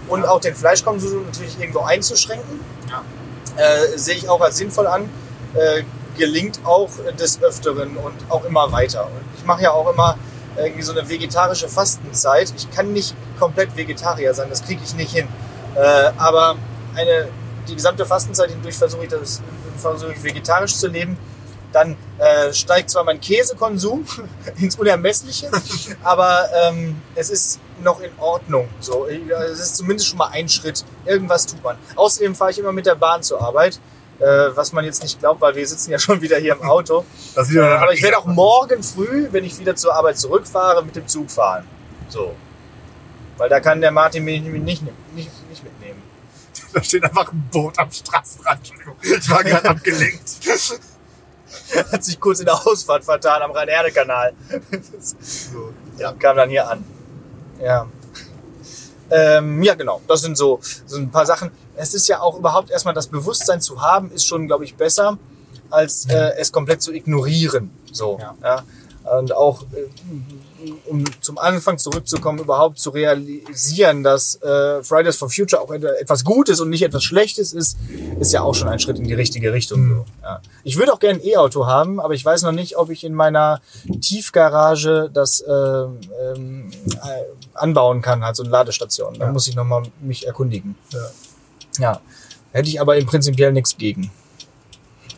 Und 0.09 0.27
auch 0.27 0.41
den 0.41 0.55
Fleischkonsum 0.55 1.25
natürlich 1.25 1.59
irgendwo 1.59 1.81
einzuschränken. 1.81 2.61
Ja. 2.91 3.03
Äh, 3.57 3.97
sehe 3.97 4.17
ich 4.17 4.29
auch 4.29 4.41
als 4.41 4.57
sinnvoll 4.57 4.87
an. 4.87 5.09
Äh, 5.55 5.85
gelingt 6.19 6.61
auch 6.65 6.91
des 7.19 7.43
Öfteren 7.43 7.97
und 7.97 8.15
auch 8.29 8.45
immer 8.45 8.71
weiter. 8.73 9.07
Und 9.07 9.23
ich 9.39 9.45
mache 9.47 9.63
ja 9.63 9.71
auch 9.71 9.91
immer 9.91 10.19
irgendwie 10.57 10.83
so 10.83 10.93
eine 10.93 11.09
vegetarische 11.09 11.69
Fastenzeit. 11.69 12.53
Ich 12.57 12.71
kann 12.71 12.93
nicht 12.93 13.15
komplett 13.39 13.77
Vegetarier 13.77 14.35
sein, 14.35 14.49
das 14.51 14.63
kriege 14.63 14.83
ich 14.85 14.95
nicht 14.95 15.13
hin. 15.13 15.29
Äh, 15.75 16.11
aber 16.19 16.57
eine, 16.95 17.29
die 17.69 17.75
gesamte 17.75 18.05
Fastenzeit 18.05 18.51
hindurch 18.51 18.77
versuche 18.77 19.05
ich, 19.05 19.09
das, 19.09 19.41
versuche 19.79 20.13
ich 20.13 20.23
vegetarisch 20.23 20.77
zu 20.77 20.89
leben. 20.89 21.17
Dann 21.73 21.97
äh, 22.19 22.53
steigt 22.53 22.91
zwar 22.91 23.05
mein 23.05 23.21
Käsekonsum 23.21 24.07
ins 24.59 24.77
Unermessliche, 24.77 25.51
aber 26.03 26.49
ähm, 26.55 27.01
es 27.15 27.31
ist 27.31 27.61
noch 27.83 28.01
in 28.01 28.11
Ordnung. 28.19 28.69
So, 28.81 29.07
es 29.07 29.59
ist 29.59 29.77
zumindest 29.77 30.09
schon 30.09 30.19
mal 30.19 30.31
ein 30.33 30.49
Schritt. 30.49 30.85
Irgendwas 31.05 31.47
tut 31.47 31.63
man. 31.63 31.77
Außerdem 31.97 32.35
fahre 32.35 32.51
ich 32.51 32.59
immer 32.59 32.73
mit 32.73 32.87
der 32.87 32.95
Bahn 32.95 33.23
zur 33.23 33.41
Arbeit, 33.41 33.81
äh, 34.19 34.25
was 34.55 34.73
man 34.73 34.85
jetzt 34.85 35.03
nicht 35.03 35.19
glaubt, 35.19 35.41
weil 35.41 35.55
wir 35.57 35.67
sitzen 35.67 35.91
ja 35.91 35.99
schon 35.99 36.21
wieder 36.21 36.39
hier 36.39 36.55
im 36.55 36.63
Auto. 36.63 37.05
Äh, 37.37 37.59
aber 37.59 37.93
ich 37.93 38.03
werde 38.03 38.19
auch 38.19 38.27
morgen 38.27 38.83
früh, 38.83 39.29
wenn 39.31 39.45
ich 39.45 39.59
wieder 39.59 39.75
zur 39.75 39.95
Arbeit 39.95 40.19
zurückfahre, 40.19 40.85
mit 40.85 40.97
dem 40.97 41.09
Zug 41.09 41.31
fahren. 41.31 41.67
So. 42.09 42.35
Weil 43.39 43.49
da 43.49 43.61
kann 43.61 43.81
der 43.81 43.91
Martin 43.91 44.25
mich 44.25 44.43
nicht, 44.43 44.83
nicht, 44.83 45.15
nicht, 45.15 45.49
nicht 45.49 45.65
mitnehmen. 45.65 46.03
Da 46.73 46.83
steht 46.83 47.05
einfach 47.05 47.31
ein 47.31 47.49
Boot 47.53 47.79
am 47.79 47.91
Straßenrand. 47.91 48.61
Entschuldigung, 48.61 48.97
ich 49.03 49.31
war 49.31 49.45
gerade 49.45 49.69
abgelenkt. 49.69 50.23
Hat 51.93 52.05
sich 52.05 52.19
kurz 52.19 52.41
in 52.41 52.47
der 52.47 52.67
Ausfahrt 52.67 53.05
vertan 53.05 53.43
am 53.43 53.51
Rhein-Erde-Kanal. 53.51 54.33
So. 55.21 55.73
Ja, 55.99 56.13
kam 56.13 56.37
dann 56.37 56.51
hier 56.51 56.69
an. 56.69 56.85
Ja. 57.61 57.87
Ähm, 59.11 59.63
ja, 59.63 59.75
genau. 59.75 60.01
Das 60.09 60.23
sind 60.23 60.37
so, 60.37 60.61
so 60.87 60.97
ein 60.97 61.11
paar 61.11 61.27
Sachen. 61.27 61.51
Es 61.77 61.95
ist 61.95 62.09
ja 62.09 62.21
auch 62.21 62.39
überhaupt 62.39 62.71
erstmal 62.71 62.95
das 62.95 63.07
Bewusstsein 63.07 63.61
zu 63.61 63.81
haben, 63.81 64.11
ist 64.13 64.27
schon, 64.27 64.47
glaube 64.47 64.65
ich, 64.65 64.75
besser, 64.77 65.19
als 65.71 66.07
äh, 66.07 66.33
es 66.39 66.53
komplett 66.53 66.83
zu 66.83 66.93
ignorieren. 66.93 67.71
So. 67.91 68.19
Ja. 68.21 68.35
Ja. 68.43 68.63
Und 69.05 69.33
auch, 69.35 69.63
äh, 69.73 70.71
um 70.87 71.05
zum 71.21 71.39
Anfang 71.39 71.77
zurückzukommen, 71.77 72.39
überhaupt 72.39 72.79
zu 72.79 72.91
realisieren, 72.91 74.03
dass 74.05 74.37
äh, 74.43 74.83
Fridays 74.85 75.17
for 75.17 75.29
Future 75.29 75.61
auch 75.61 75.71
etwas 75.73 76.25
Gutes 76.25 76.61
und 76.61 76.71
nicht 76.71 76.83
etwas 76.83 77.03
Schlechtes 77.03 77.53
ist, 77.53 77.77
ist 78.21 78.33
ja 78.33 78.43
auch 78.43 78.55
schon 78.55 78.69
ein 78.69 78.79
Schritt 78.79 78.99
in 78.99 79.05
die 79.05 79.15
richtige 79.15 79.53
Richtung. 79.53 79.81
Mhm. 79.81 79.97
So. 79.97 80.05
Ja. 80.23 80.41
Ich 80.63 80.77
würde 80.79 80.93
auch 80.93 81.01
gerne 81.01 81.19
ein 81.19 81.27
E-Auto 81.27 81.67
haben, 81.67 81.99
aber 82.01 82.15
ich 82.15 82.25
weiß 82.25 82.43
noch 82.43 82.53
nicht, 82.53 82.77
ob 82.77 82.91
ich 82.91 83.03
in 83.03 83.13
meiner 83.15 83.61
Tiefgarage 84.01 85.11
das 85.13 85.45
ähm, 85.49 85.99
ähm, 86.35 86.71
äh, 86.93 86.97
anbauen 87.55 88.03
kann, 88.03 88.23
also 88.23 88.45
eine 88.45 88.53
Ladestation. 88.53 89.15
Da 89.19 89.27
Ja. 89.27 89.33
muss 89.33 89.49
ich 89.49 89.57
nochmal 89.57 89.83
mich 90.01 90.27
erkundigen. 90.27 90.77
Ja. 90.91 91.01
Ja. 91.79 92.01
Hätte 92.53 92.69
ich 92.69 92.81
aber 92.81 92.97
im 92.97 93.07
Prinzipiell 93.07 93.53
nichts 93.53 93.77
gegen. 93.77 94.11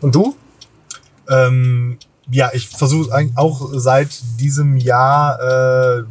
Und 0.00 0.14
du? 0.14 0.34
Ähm, 1.28 1.98
ja, 2.30 2.50
ich 2.54 2.68
versuche 2.68 3.12
eigentlich 3.12 3.36
auch 3.36 3.70
seit 3.74 4.10
diesem 4.40 4.76
Jahr 4.76 5.38
äh, 5.40 6.04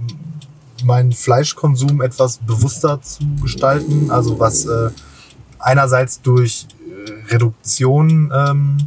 meinen 0.84 1.12
Fleischkonsum 1.12 2.02
etwas 2.02 2.38
bewusster 2.38 3.02
zu 3.02 3.24
gestalten. 3.42 4.12
Also 4.12 4.40
was 4.40 4.66
äh, 4.66 4.90
einerseits 5.60 6.22
durch 6.22 6.68
äh, 6.88 7.32
Reduktion 7.34 8.32
ähm, 8.36 8.78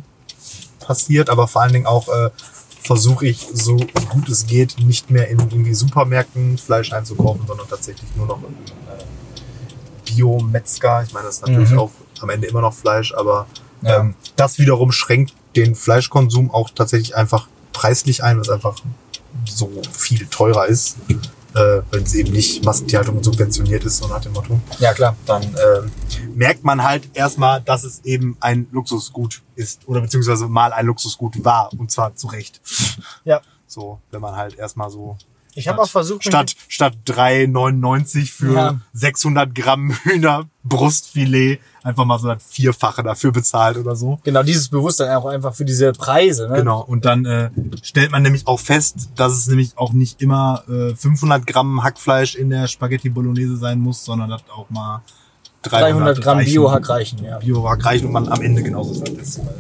passiert, 0.80 1.30
aber 1.30 1.48
vor 1.48 1.62
allen 1.62 1.72
Dingen 1.72 1.86
auch 1.86 2.08
äh, 2.08 2.30
versuche 2.82 3.26
ich, 3.26 3.48
so 3.52 3.76
gut 4.10 4.28
es 4.28 4.46
geht, 4.46 4.76
nicht 4.78 5.10
mehr 5.10 5.28
in 5.28 5.40
irgendwie 5.40 5.74
Supermärkten 5.74 6.56
Fleisch 6.58 6.92
einzukaufen, 6.92 7.44
sondern 7.46 7.66
tatsächlich 7.68 8.08
nur 8.14 8.26
noch 8.26 8.38
in 8.38 8.54
äh, 8.54 9.02
Bio-Metzger. 10.04 11.02
Ich 11.02 11.12
meine, 11.12 11.26
das 11.26 11.36
ist 11.36 11.46
natürlich 11.46 11.70
Mhm. 11.70 11.78
auch 11.80 11.90
am 12.20 12.30
Ende 12.30 12.46
immer 12.46 12.60
noch 12.60 12.74
Fleisch, 12.74 13.12
aber 13.14 13.46
Ja. 13.82 13.98
ähm, 14.00 14.14
das 14.36 14.58
wiederum 14.58 14.92
schränkt 14.92 15.34
den 15.57 15.75
Fleischkonsum 15.75 16.51
auch 16.51 16.71
tatsächlich 16.71 17.16
einfach 17.16 17.49
preislich 17.73 18.23
ein, 18.23 18.38
was 18.38 18.49
einfach 18.49 18.77
so 19.45 19.71
viel 19.92 20.27
teurer 20.27 20.66
ist, 20.66 20.97
äh, 21.55 21.83
wenn 21.90 22.03
es 22.03 22.14
eben 22.14 22.33
nicht 22.33 22.64
Massentierhaltung 22.64 23.23
subventioniert 23.23 23.85
ist, 23.85 23.99
so 23.99 24.07
nach 24.09 24.21
dem 24.21 24.33
Motto 24.33 24.61
Ja, 24.79 24.92
klar. 24.92 25.16
dann 25.27 25.42
ähm, 25.42 25.90
merkt 26.35 26.64
man 26.64 26.83
halt 26.83 27.09
erstmal, 27.14 27.61
dass 27.62 27.85
es 27.85 28.05
eben 28.05 28.37
ein 28.40 28.66
Luxusgut 28.73 29.42
ist 29.55 29.87
oder 29.87 30.01
beziehungsweise 30.01 30.49
mal 30.49 30.73
ein 30.73 30.87
Luxusgut 30.87 31.45
war 31.45 31.71
und 31.79 31.90
zwar 31.90 32.14
zu 32.14 32.29
Recht. 32.29 32.61
Ja. 33.25 33.40
So, 33.66 34.01
wenn 34.11 34.21
man 34.21 34.37
halt 34.37 34.57
erstmal 34.59 34.90
so 34.90 35.16
Ich 35.57 35.69
habe 35.69 35.81
auch 35.83 35.88
versucht, 35.88 36.23
statt 36.25 36.55
statt 36.69 36.95
3,99 37.07 38.31
für 38.33 38.53
Ja. 38.55 38.81
600 38.92 39.55
Gramm 39.55 39.90
Hühnerbrustfilet 40.05 41.61
einfach 41.83 42.05
mal 42.05 42.19
so 42.19 42.29
das 42.29 42.42
Vierfache 42.42 43.03
dafür 43.03 43.33
bezahlt 43.33 43.77
oder 43.77 43.95
so. 43.95 44.19
genau 44.25 44.42
dieses 44.42 44.69
Bewusstsein 44.69 45.14
auch 45.16 45.27
einfach 45.27 45.55
für 45.55 45.64
diese 45.64 45.92
Preise. 45.92 46.49
Ne? 46.49 46.57
Genau. 46.57 46.81
Und 46.83 47.05
dann 47.05 47.25
äh, 47.25 47.51
stellt 47.83 48.11
man 48.11 48.23
nämlich 48.23 48.47
auch 48.47 48.59
fest, 48.61 49.11
dass 49.16 49.33
es 49.33 49.47
nämlich 49.47 49.73
auch 49.77 49.92
nicht 49.92 50.21
immer 50.21 50.64
äh, 50.69 50.95
500 50.95 51.47
Gramm 51.47 51.83
Hackfleisch 51.85 52.35
in 52.35 52.51
der 52.51 52.66
Spaghetti 52.66 53.09
Bolognese 53.09 53.57
sein 53.57 53.79
muss, 53.79 54.05
sondern 54.05 54.31
dass 54.31 54.42
auch 54.51 54.69
mal 54.71 55.03
300 55.70 56.20
Gramm 56.22 56.38
reichen. 56.38 56.50
Biohack 56.52 56.88
reichen, 56.88 57.18
ja. 57.24 57.38
Biohack 57.38 57.85
reichen 57.85 58.07
und 58.07 58.12
man 58.12 58.29
am 58.29 58.40
Ende 58.42 58.62
genauso 58.62 58.94
satt 58.94 59.09
ist. 59.11 59.40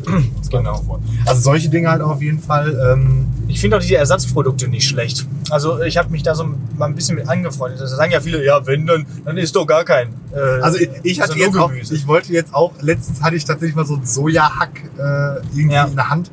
Genau. 0.48 1.00
Also 1.26 1.40
solche 1.42 1.68
Dinge 1.68 1.90
halt 1.90 2.00
auch 2.00 2.10
auf 2.12 2.22
jeden 2.22 2.38
Fall. 2.38 2.78
Ähm, 2.92 3.26
Ich 3.48 3.60
finde 3.60 3.76
auch 3.76 3.80
diese 3.80 3.96
Ersatzprodukte 3.96 4.68
nicht 4.68 4.88
schlecht. 4.88 5.26
Also 5.50 5.82
ich 5.82 5.96
habe 5.96 6.08
mich 6.10 6.22
da 6.22 6.36
so 6.36 6.44
mal 6.78 6.86
ein 6.86 6.94
bisschen 6.94 7.16
mit 7.16 7.28
angefreundet. 7.28 7.80
Da 7.80 7.86
sagen 7.88 8.12
ja 8.12 8.20
viele, 8.20 8.44
ja, 8.44 8.64
wenn, 8.64 8.86
dann, 8.86 9.06
dann 9.24 9.36
ist 9.36 9.56
doch 9.56 9.66
gar 9.66 9.82
kein. 9.84 10.08
Äh, 10.32 10.38
also 10.62 10.78
ich, 10.78 10.88
ich 11.02 11.20
hatte 11.20 11.36
jetzt 11.36 11.56
auch, 11.58 11.72
ich 11.72 12.06
wollte 12.06 12.32
jetzt 12.32 12.54
auch, 12.54 12.72
letztens 12.80 13.22
hatte 13.22 13.34
ich 13.34 13.44
tatsächlich 13.44 13.74
mal 13.74 13.84
so 13.84 13.94
einen 13.96 14.06
Sojahack 14.06 14.70
äh, 14.96 15.36
irgendwie 15.56 15.74
Ja. 15.74 15.84
in 15.86 15.96
der 15.96 16.10
Hand. 16.10 16.30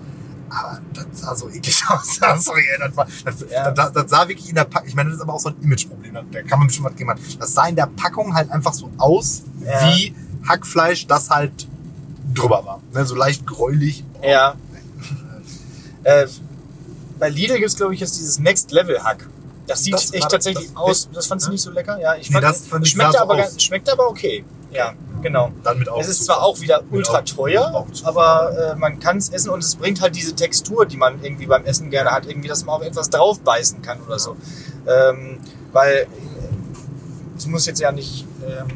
Aber 0.55 0.79
das 0.93 1.05
sah 1.21 1.35
so 1.35 1.49
eklig 1.49 1.81
aus. 1.89 2.19
Sorry, 2.43 2.61
ey, 2.73 2.79
das, 2.87 2.95
war, 2.95 3.07
das, 3.25 3.35
Ja. 3.49 3.71
das, 3.71 3.91
das 3.93 4.09
sah 4.11 4.27
wirklich 4.27 4.49
in 4.49 4.55
der 4.55 4.65
Packung, 4.65 4.87
ich 4.87 4.95
meine, 4.95 5.09
das 5.09 5.17
ist 5.17 5.21
aber 5.23 5.33
auch 5.33 5.39
so 5.39 5.49
ein 5.49 5.55
Imageproblem, 5.61 6.13
da- 6.31 6.41
kann 6.43 6.59
man 6.59 6.67
bestimmt 6.67 6.89
was 6.89 6.95
geben. 6.95 7.11
Das 7.39 7.53
sah 7.53 7.65
in 7.67 7.75
der 7.75 7.87
Packung 7.87 8.33
halt 8.35 8.51
einfach 8.51 8.73
so 8.73 8.89
aus, 8.97 9.41
Ja. 9.65 9.87
wie 9.95 10.13
Hackfleisch, 10.47 11.07
das 11.07 11.29
halt 11.29 11.67
drüber 12.33 12.63
war. 12.65 12.81
Ne, 12.93 13.05
so 13.05 13.15
leicht 13.15 13.45
gräulich. 13.47 14.03
Ja. 14.21 14.55
Äh, 16.03 16.27
bei 17.19 17.29
Lidl 17.29 17.57
gibt's 17.59 17.75
glaube 17.75 17.93
ich, 17.93 17.99
jetzt 18.01 18.17
dieses 18.19 18.39
Next 18.39 18.71
Level 18.71 19.01
Hack. 19.03 19.27
Das 19.67 19.83
sieht 19.83 19.93
Das 19.93 20.11
echt 20.13 20.23
war- 20.23 20.29
tatsächlich 20.29 20.67
das- 20.67 20.75
aus. 20.75 21.09
Das 21.13 21.27
fandst 21.27 21.45
du 21.45 21.49
Ja. 21.49 21.53
nicht 21.53 21.61
so 21.61 21.71
lecker? 21.71 21.97
Ja, 21.99 22.15
ich 22.15 22.29
Nee, 22.29 22.33
fand, 22.33 22.43
das 22.43 22.65
fand 22.67 22.85
ich- 22.85 22.91
schmeckt, 22.91 23.13
sah 23.13 23.19
so 23.19 23.23
aber, 23.23 23.37
ganz- 23.37 23.61
schmeckt 23.61 23.89
aber 23.89 24.09
okay. 24.09 24.43
Ja, 24.71 24.93
genau. 25.23 25.51
Dann 25.63 25.79
mit 25.79 25.87
Es 25.99 26.07
ist 26.07 26.25
zwar 26.25 26.43
auch 26.43 26.61
wieder 26.61 26.83
ultra 26.91 27.21
teuer, 27.21 27.85
aber 28.03 28.73
äh, 28.73 28.75
man 28.75 28.99
kann 28.99 29.17
es 29.17 29.29
essen 29.29 29.49
und 29.49 29.63
es 29.63 29.75
bringt 29.75 30.01
halt 30.01 30.15
diese 30.15 30.35
Textur, 30.35 30.85
die 30.85 30.97
man 30.97 31.23
irgendwie 31.23 31.47
beim 31.47 31.65
Essen 31.65 31.89
gerne 31.89 32.11
hat, 32.11 32.27
irgendwie, 32.27 32.47
dass 32.47 32.63
man 32.65 32.75
auch 32.75 32.83
etwas 32.83 33.09
draufbeißen 33.09 33.81
kann 33.81 33.99
oder 34.01 34.19
so. 34.19 34.35
Ähm, 34.87 35.39
weil 35.71 35.93
äh, 35.93 36.07
es 37.37 37.47
muss 37.47 37.65
jetzt 37.65 37.79
ja 37.79 37.91
nicht, 37.91 38.27
ähm, 38.45 38.67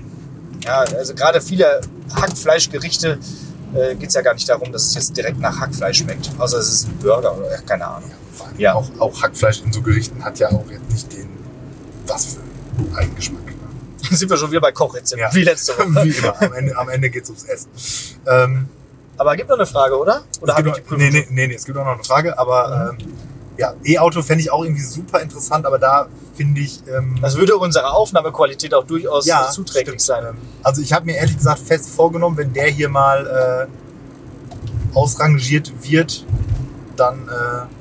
ja, 0.64 0.80
also 0.80 1.14
gerade 1.14 1.42
viele 1.42 1.82
Hackfleischgerichte 2.16 3.20
äh, 3.76 3.96
geht 3.96 4.10
es 4.10 4.16
ja 4.16 4.22
gar 4.22 4.34
nicht 4.34 4.50
darum, 4.50 4.72
dass 4.72 4.86
es 4.86 4.96
jetzt 4.96 5.16
direkt 5.16 5.40
nach 5.40 5.60
Hackfleisch 5.60 6.00
schmeckt. 6.00 6.32
Außer 6.38 6.58
es 6.58 6.70
ist 6.70 6.88
ein 6.88 6.98
Burger 6.98 7.38
oder 7.38 7.52
ja, 7.52 7.58
keine 7.58 7.88
Ahnung. 7.88 8.10
Allem 8.40 8.60
Ja. 8.60 8.74
Auch, 8.74 8.90
auch 9.00 9.22
Hackfleisch 9.22 9.62
in 9.62 9.72
so 9.74 9.82
Gerichten 9.82 10.24
hat 10.24 10.40
ja 10.40 10.50
auch 10.50 10.70
jetzt 10.70 10.90
nicht 10.90 11.14
den, 11.14 11.30
was 12.08 12.26
für 12.26 12.98
Eigengeschmack. 12.98 13.46
Ne? 13.46 13.57
Sind 14.16 14.30
wir 14.30 14.38
schon 14.38 14.52
wieder 14.52 14.62
bei 14.62 14.72
Kochrezepten, 14.72 15.20
Ja. 15.28 15.34
wie 15.34 15.44
letzte 15.44 15.74
Woche. 15.78 16.06
Wie 16.06 16.12
immer, 16.12 16.42
am 16.42 16.54
Ende, 16.54 16.78
am 16.78 16.90
Ende 16.90 17.10
geht's 17.10 17.30
ums 17.30 17.44
Essen. 17.46 17.70
Ähm, 18.28 18.68
Aber 19.18 19.36
gibt 19.36 19.50
noch 19.50 19.58
eine 19.58 19.66
Frage, 19.66 19.98
oder? 19.98 20.24
Oder 20.42 20.56
habe 20.56 20.70
ich 20.70 20.76
die 20.76 20.82
Prüfung 20.82 20.98
nee, 20.98 21.10
nee, 21.10 21.28
nee, 21.30 21.48
nee, 21.48 21.54
es 21.56 21.66
gibt 21.66 21.78
auch 21.78 21.86
noch 21.86 21.94
eine 21.96 22.04
Frage, 22.04 22.38
aber 22.38 22.96
ähm, 23.00 23.08
ja, 23.58 23.74
E-Auto 23.84 24.22
fände 24.22 24.44
ich 24.44 24.52
auch 24.52 24.64
irgendwie 24.64 24.84
super 24.84 25.20
interessant, 25.20 25.66
aber 25.66 25.80
da 25.80 26.08
finde 26.36 26.62
ich... 26.62 26.82
Ähm, 26.88 27.16
Das 27.22 27.36
würde 27.38 27.58
unserer 27.58 27.96
Aufnahmequalität 27.96 28.74
auch 28.76 28.86
durchaus 28.86 29.26
ja, 29.26 29.50
zuträglich 29.50 30.02
stimmt. 30.02 30.24
sein. 30.26 30.38
Also 30.62 30.82
ich 30.84 30.94
habe 30.94 31.06
mir 31.08 31.16
ehrlich 31.18 31.36
gesagt 31.38 31.60
fest 31.60 31.90
vorgenommen, 31.90 32.38
wenn 32.38 32.54
der 32.54 32.68
hier 32.68 32.90
mal 32.90 33.68
äh, 33.68 34.96
ausrangiert 34.96 35.72
wird, 35.82 36.26
dann 36.96 37.28
äh, 37.28 37.77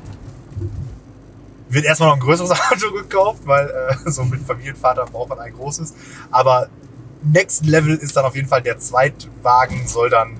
wird 1.77 1.85
erstmal 1.85 2.09
noch 2.09 2.17
ein 2.17 2.21
größeres 2.21 2.51
Auto 2.73 2.93
gekauft, 2.93 3.43
weil 3.45 3.69
äh, 3.69 4.11
so 4.11 4.25
mit 4.25 4.43
Familienvater 4.43 5.05
braucht 5.07 5.29
man 5.29 5.39
ein 5.39 5.53
großes. 5.53 5.95
Aber 6.31 6.69
Next 7.23 7.65
Level 7.67 7.95
ist 7.97 8.17
dann 8.17 8.25
auf 8.25 8.35
jeden 8.35 8.49
Fall 8.49 8.63
der 8.63 8.79
Zweitwagen, 8.79 9.87
soll 9.87 10.11
dann 10.11 10.37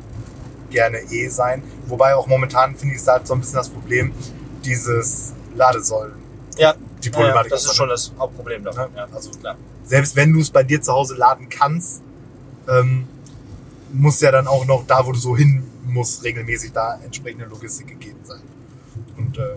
gerne 0.71 0.99
eh 1.11 1.29
sein. 1.29 1.63
Wobei 1.87 2.15
auch 2.15 2.27
momentan 2.27 2.75
finde 2.75 2.95
ich 2.95 3.01
es 3.01 3.07
halt 3.07 3.27
so 3.27 3.35
ein 3.35 3.41
bisschen 3.41 3.57
das 3.57 3.69
Problem, 3.69 4.13
dieses 4.65 5.33
Ladesäulen. 5.55 6.15
Ja, 6.57 6.75
Die 7.03 7.09
ja, 7.09 7.13
ja, 7.13 7.19
Problematik. 7.19 7.51
das 7.51 7.65
ist 7.67 7.77
schon 7.77 7.87
ne? 7.87 7.93
das 7.95 8.13
Hauptproblem 8.19 8.65
davon. 8.65 8.89
Ja, 8.97 9.07
Also 9.13 9.31
klar. 9.31 9.57
selbst 9.85 10.17
wenn 10.17 10.33
du 10.33 10.41
es 10.41 10.51
bei 10.51 10.63
dir 10.65 10.81
zu 10.81 10.93
Hause 10.93 11.15
laden 11.15 11.49
kannst, 11.49 12.03
ähm, 12.69 13.07
muss 13.93 14.21
ja 14.21 14.31
dann 14.33 14.47
auch 14.47 14.67
noch 14.67 14.87
da, 14.87 15.07
wo 15.07 15.13
du 15.13 15.19
so 15.19 15.37
hin 15.37 15.63
musst, 15.85 16.25
regelmäßig 16.25 16.73
da 16.73 16.99
entsprechende 17.05 17.45
Logistik 17.47 17.87
gegeben 17.87 18.21
sein. 18.25 18.41
Und, 19.17 19.39
äh, 19.39 19.57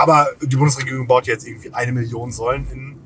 aber 0.00 0.28
die 0.40 0.56
Bundesregierung 0.56 1.06
baut 1.06 1.26
jetzt 1.26 1.46
irgendwie 1.46 1.72
eine 1.72 1.92
Million 1.92 2.32
Säulen 2.32 2.66
in 2.72 2.98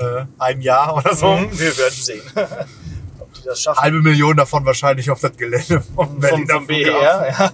äh, 0.00 0.24
einem 0.38 0.60
Jahr 0.60 0.96
oder 0.96 1.14
so. 1.14 1.34
Mhm, 1.34 1.58
wir 1.58 1.76
werden 1.76 1.94
sehen. 1.94 2.22
Ob 3.18 3.32
die 3.32 3.42
das 3.44 3.62
schaffen. 3.62 3.80
Halbe 3.80 4.00
Million 4.02 4.36
davon 4.36 4.64
wahrscheinlich 4.64 5.10
auf 5.10 5.20
das 5.20 5.36
Gelände 5.36 5.82
vom 5.94 6.22
vom, 6.22 6.48
vom 6.48 6.66
BER, 6.66 6.86
ja. 6.86 7.52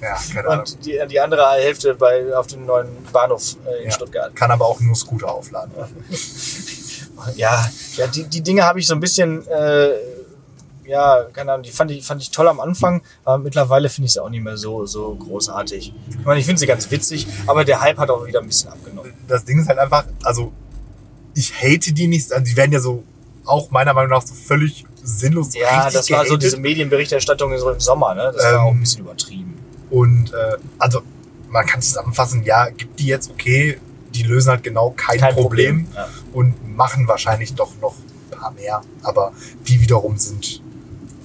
Ja, 0.00 0.18
keine 0.34 0.48
Ahnung. 0.48 0.64
Und 0.64 0.86
die, 0.86 1.00
die 1.08 1.20
andere 1.20 1.50
Hälfte 1.52 1.94
bei, 1.94 2.34
auf 2.34 2.46
dem 2.46 2.64
neuen 2.64 2.88
Bahnhof 3.12 3.56
äh, 3.66 3.80
in 3.82 3.84
Ja. 3.86 3.90
Stuttgart. 3.90 4.34
Kann 4.34 4.50
aber 4.50 4.66
auch 4.66 4.80
nur 4.80 4.94
Scooter 4.94 5.28
aufladen. 5.28 5.72
Ja, 7.34 7.66
ja 7.96 8.06
die, 8.08 8.24
die 8.24 8.42
Dinge 8.42 8.62
habe 8.62 8.78
ich 8.78 8.86
so 8.86 8.94
ein 8.94 9.00
bisschen, 9.00 9.46
äh, 9.48 9.88
ja, 10.86 11.24
keine 11.32 11.52
Ahnung, 11.52 11.62
die 11.64 11.70
fand 11.70 11.90
ich, 11.90 12.04
fand 12.04 12.22
ich 12.22 12.30
toll 12.30 12.48
am 12.48 12.60
Anfang, 12.60 13.02
aber 13.24 13.38
mittlerweile 13.38 13.88
finde 13.88 14.06
ich 14.06 14.12
sie 14.12 14.22
auch 14.22 14.28
nicht 14.30 14.42
mehr 14.42 14.56
so, 14.56 14.86
so 14.86 15.14
großartig. 15.16 15.92
Ich 16.08 16.24
meine, 16.24 16.40
ich 16.40 16.46
finde 16.46 16.60
sie 16.60 16.66
ganz 16.66 16.90
witzig, 16.90 17.26
aber 17.46 17.64
der 17.64 17.80
Hype 17.80 17.98
hat 17.98 18.10
auch 18.10 18.24
wieder 18.26 18.40
ein 18.40 18.46
bisschen 18.46 18.70
abgenommen. 18.70 19.12
das 19.28 19.44
Ding 19.44 19.60
ist 19.60 19.68
halt 19.68 19.78
einfach, 19.78 20.04
also 20.22 20.52
ich 21.34 21.52
hate 21.60 21.92
die 21.92 22.06
nicht, 22.06 22.32
also 22.32 22.44
die 22.44 22.56
werden 22.56 22.72
ja 22.72 22.80
so 22.80 23.02
auch 23.44 23.70
meiner 23.70 23.92
Meinung 23.94 24.10
nach 24.10 24.22
so 24.26 24.34
völlig 24.34 24.84
sinnlos 25.02 25.54
Ja, 25.54 25.84
das 25.90 26.10
war 26.10 26.20
so 26.20 26.30
gehatet. 26.30 26.42
diese 26.42 26.56
Medienberichterstattung 26.56 27.56
so 27.58 27.70
im 27.70 27.80
Sommer, 27.80 28.14
ne? 28.14 28.32
Das 28.34 28.42
war 28.44 28.52
Ähm, 28.54 28.58
auch 28.60 28.70
ein 28.72 28.80
bisschen 28.80 29.00
übertrieben. 29.02 29.54
Und 29.90 30.32
äh, 30.32 30.56
also 30.78 31.02
man 31.48 31.64
kann 31.64 31.80
zusammenfassen, 31.80 32.42
ja, 32.42 32.68
gibt 32.70 32.98
die 32.98 33.06
jetzt 33.06 33.30
okay, 33.30 33.78
die 34.14 34.22
lösen 34.24 34.50
halt 34.50 34.62
genau 34.64 34.90
kein, 34.96 35.20
Kein 35.20 35.34
Problem, 35.34 35.84
Problem. 35.84 35.94
Ja. 35.94 36.08
und 36.32 36.76
machen 36.76 37.06
wahrscheinlich 37.06 37.54
doch 37.54 37.70
noch 37.80 37.94
ein 38.32 38.38
paar 38.38 38.50
mehr, 38.52 38.80
aber 39.02 39.32
die 39.68 39.80
wiederum 39.80 40.16
sind 40.16 40.60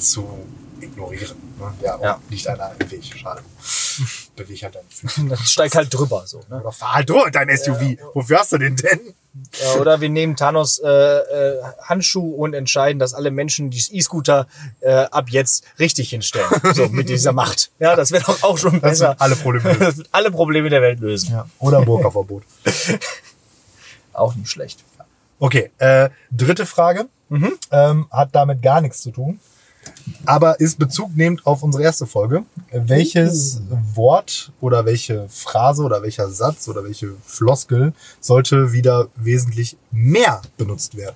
zu 0.02 0.28
ignorieren. 0.80 1.36
Ne? 1.60 1.74
Ja, 1.84 2.00
Ja. 2.02 2.20
liegt 2.30 2.48
einer 2.48 2.72
im 2.80 2.90
Weg, 2.92 3.04
schade. 3.16 3.42
Beweg 4.36 4.64
halt 4.64 4.76
deinen 4.76 4.90
Füßen. 4.90 5.30
Dann 5.30 5.38
steig 5.40 5.76
halt 5.76 5.94
drüber, 5.94 6.24
so, 6.26 6.42
ne? 6.50 6.60
Oder 6.62 6.72
fahr 6.72 6.96
halt 6.96 7.10
durch 7.10 7.26
mit 7.26 7.36
deinem 7.36 7.56
SUV. 7.56 7.98
Wofür 8.16 8.40
hast 8.40 8.52
du 8.54 8.58
den 8.58 8.76
denn? 8.78 9.00
Ja, 9.64 9.76
oder 9.80 10.02
wir 10.02 10.10
nehmen 10.10 10.36
Thanos 10.36 10.80
äh, 10.80 10.88
äh, 10.90 11.62
Handschuh 11.84 12.34
und 12.36 12.54
entscheiden, 12.54 13.00
dass 13.00 13.14
alle 13.14 13.32
Menschen 13.32 13.70
die 13.70 13.82
E-Scooter 13.96 14.46
äh, 14.82 14.92
ab 14.92 15.30
jetzt 15.30 15.64
richtig 15.80 16.10
hinstellen. 16.10 16.50
So 16.74 16.88
mit 16.90 17.08
dieser 17.10 17.32
Macht. 17.32 17.72
Ja, 17.80 17.96
das 17.96 18.12
wäre 18.12 18.24
doch 18.26 18.44
auch 18.44 18.58
schon 18.58 18.74
Das 18.82 18.82
besser. 19.00 19.16
alle 19.20 19.36
Probleme. 19.38 19.94
Alle 20.12 20.32
Probleme 20.32 20.70
der 20.70 20.82
Welt 20.82 21.00
lösen. 21.00 21.32
ja. 21.32 21.48
Oder 21.60 21.82
Burka-Verbot. 21.84 22.44
Auch 24.14 24.36
nicht 24.36 24.50
schlecht. 24.50 24.84
Okay, 25.40 25.72
äh, 25.78 26.10
dritte 26.32 26.66
Frage. 26.66 27.08
Mhm. 27.30 27.54
Ähm, 27.72 28.08
hat 28.12 28.30
damit 28.36 28.62
gar 28.62 28.82
nichts 28.82 29.02
zu 29.02 29.12
tun. 29.12 29.40
Aber 30.26 30.60
ist 30.60 30.78
Bezug 30.78 31.15
nehmend 31.15 31.46
auf 31.48 31.63
unsere 31.63 31.84
erste 31.84 32.06
Folge. 32.06 32.44
Welches 32.72 33.62
Wort 33.96 34.52
oder 34.62 34.86
welche 34.86 35.28
Phrase 35.30 35.84
oder 35.84 36.02
welcher 36.04 36.30
Satz 36.30 36.67
oder 36.67 36.84
welche 36.84 37.13
Floskel 37.26 37.94
sollte 38.20 38.72
wieder 38.72 39.08
wesentlich 39.15 39.78
mehr 39.91 40.41
benutzt 40.58 40.96
werden? 40.96 41.15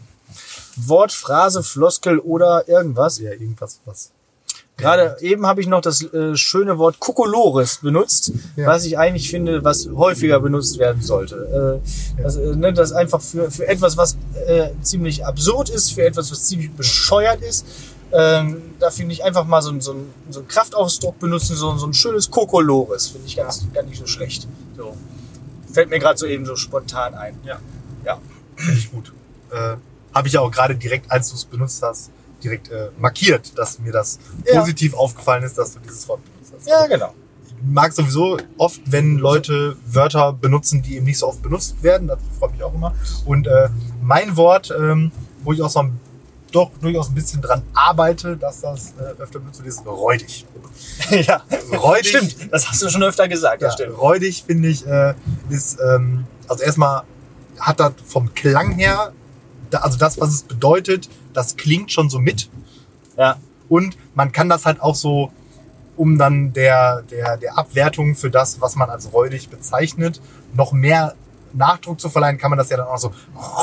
Wort, 0.75 1.11
Phrase, 1.11 1.63
Floskel 1.63 2.19
oder 2.19 2.67
irgendwas. 2.67 3.19
Ja, 3.19 3.31
irgendwas, 3.31 3.79
was. 3.85 4.11
Gerade 4.77 5.15
eben 5.21 5.45
habe 5.45 5.61
ich 5.61 5.67
noch 5.67 5.79
das 5.79 6.01
äh, 6.01 6.35
schöne 6.35 6.77
Wort 6.77 6.99
Kokolores 6.99 7.77
benutzt, 7.77 8.33
Ja. 8.57 8.67
was 8.67 8.83
ich 8.83 8.97
eigentlich 8.97 9.29
finde, 9.29 9.63
was 9.63 9.87
häufiger 9.87 10.41
benutzt 10.41 10.77
werden 10.79 11.01
sollte. 11.01 11.81
Äh, 12.17 12.21
das, 12.21 12.35
äh, 12.35 12.55
ne, 12.57 12.73
das 12.73 12.91
einfach 12.91 13.21
für, 13.21 13.49
für 13.49 13.65
etwas, 13.67 13.95
was 13.95 14.17
äh, 14.47 14.71
ziemlich 14.81 15.25
absurd 15.25 15.69
ist, 15.69 15.91
für 15.93 16.03
etwas, 16.03 16.29
was 16.29 16.43
ziemlich 16.43 16.73
bescheuert 16.73 17.41
ist. 17.41 17.65
Ähm, 18.11 18.61
da 18.79 18.91
finde 18.91 19.13
ich 19.13 19.23
einfach 19.23 19.45
mal 19.45 19.61
so, 19.61 19.71
ein- 19.71 19.81
so, 19.81 19.95
so 20.29 20.39
einen 20.39 20.47
Kraftausdruck 20.47 21.19
benutzen, 21.19 21.55
so, 21.55 21.75
so 21.77 21.87
ein 21.87 21.93
schönes 21.93 22.29
Kokolores, 22.31 23.07
finde 23.07 23.27
ich 23.27 23.35
ganz, 23.35 23.65
gar 23.73 23.83
nicht 23.83 23.99
so 23.99 24.07
schlecht. 24.07 24.47
So. 24.77 24.95
Fällt 25.73 25.89
mir 25.89 25.99
gerade 25.99 26.17
so 26.17 26.25
eben 26.25 26.45
so 26.45 26.55
spontan 26.55 27.13
ein. 27.15 27.37
Ja. 27.43 27.59
Ja. 28.05 28.19
Finde 28.55 28.77
ich 28.79 28.91
gut. 28.91 29.11
Äh, 29.51 29.75
Habe 30.13 30.27
ich 30.29 30.37
auch 30.37 30.49
gerade 30.49 30.75
direkt, 30.75 31.11
als 31.11 31.29
du 31.29 31.35
es 31.35 31.43
benutzt 31.45 31.81
hast, 31.83 32.09
direkt 32.43 32.69
äh, 32.71 32.89
markiert, 32.97 33.57
dass 33.57 33.79
mir 33.79 33.91
das 33.91 34.19
Ja. 34.45 34.59
positiv 34.61 34.93
aufgefallen 34.93 35.43
ist, 35.43 35.57
dass 35.57 35.73
du 35.73 35.79
dieses 35.79 36.07
Wort 36.07 36.21
benutzt 36.23 36.53
hast. 36.55 36.67
Ja, 36.69 36.87
genau. 36.87 37.13
ich 37.47 37.53
mag 37.67 37.91
sowieso 37.91 38.37
oft, 38.57 38.79
wenn 38.85 39.17
Leute 39.17 39.75
Wörter 39.87 40.31
benutzen, 40.31 40.81
die 40.81 40.95
eben 40.97 41.05
nicht 41.05 41.17
so 41.17 41.27
oft 41.27 41.41
benutzt 41.41 41.81
werden. 41.83 42.07
Das 42.07 42.19
freut 42.39 42.51
mich 42.53 42.63
auch 42.63 42.73
immer. 42.73 42.93
Und 43.25 43.47
äh, 43.47 43.67
mein 44.01 44.37
Wort, 44.37 44.71
ähm, 44.77 45.11
wo 45.43 45.51
ich 45.51 45.61
auch 45.61 45.69
so 45.69 45.79
ein, 45.79 45.99
doch 46.55 46.71
durchaus 46.81 47.09
ein 47.09 47.15
bisschen 47.15 47.41
dran 47.41 47.61
arbeite, 47.73 48.37
dass 48.37 48.61
das 48.61 48.93
äh, 48.97 49.21
öfter 49.21 49.39
benutzt 49.39 49.61
ist 49.65 49.85
räudig. 49.85 50.45
ja. 51.09 51.43
Räudig. 51.71 52.07
Stimmt, 52.07 52.53
das 52.53 52.69
hast 52.69 52.81
du 52.81 52.89
schon 52.89 53.03
öfter 53.03 53.27
gesagt. 53.27 53.61
Ja, 53.61 53.71
stimmt. 53.71 53.97
räudig 53.97 54.43
finde 54.45 54.69
ich, 54.69 54.87
äh, 54.87 55.13
ist, 55.49 55.79
ähm, 55.79 56.25
also 56.47 56.63
erstmal 56.63 57.03
hat 57.59 57.79
das 57.79 57.93
vom 58.05 58.33
Klang 58.33 58.71
her, 58.71 59.11
also 59.71 59.97
das, 59.97 60.19
was 60.19 60.29
es 60.29 60.43
bedeutet, 60.43 61.09
das 61.33 61.57
klingt 61.57 61.91
schon 61.91 62.09
so 62.09 62.19
mit. 62.19 62.49
Ja. 63.17 63.37
Und 63.67 63.97
man 64.13 64.31
kann 64.31 64.47
das 64.49 64.65
halt 64.65 64.81
auch 64.81 64.95
so, 64.95 65.31
um 65.97 66.17
dann 66.17 66.53
der, 66.53 67.01
der, 67.03 67.37
der 67.37 67.57
Abwertung 67.57 68.15
für 68.15 68.29
das, 68.29 68.61
was 68.61 68.75
man 68.75 68.89
als 68.89 69.11
räudig 69.13 69.49
bezeichnet, 69.49 70.21
noch 70.53 70.71
mehr 70.71 71.15
Nachdruck 71.55 71.99
zu 71.99 72.09
verleihen, 72.09 72.37
kann 72.37 72.49
man 72.49 72.57
das 72.57 72.69
ja 72.69 72.77
dann 72.77 72.87
auch 72.87 72.97
so 72.97 73.11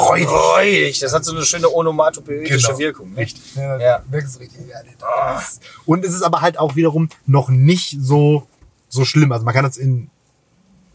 räudig. 0.08 0.28
Räudig, 0.28 0.98
das 1.00 1.12
hat 1.12 1.24
so 1.24 1.32
eine 1.34 1.44
schöne 1.44 1.68
onomatopoetische 1.72 2.66
Genau. 2.68 2.78
Wirkung. 2.78 3.14
Richtig. 3.14 3.54
Ja, 3.54 3.78
Ja. 3.78 4.02
merkst 4.10 4.36
du 4.36 4.40
richtig. 4.40 4.60
Ja, 4.68 4.76
das- 4.98 5.60
Und 5.86 6.04
es 6.04 6.12
ist 6.14 6.22
aber 6.22 6.40
halt 6.40 6.58
auch 6.58 6.76
wiederum 6.76 7.08
noch 7.26 7.48
nicht 7.48 7.96
so, 8.00 8.46
so 8.88 9.04
schlimm. 9.04 9.32
Also 9.32 9.44
man 9.44 9.54
kann 9.54 9.64
das 9.64 9.76
in 9.76 10.10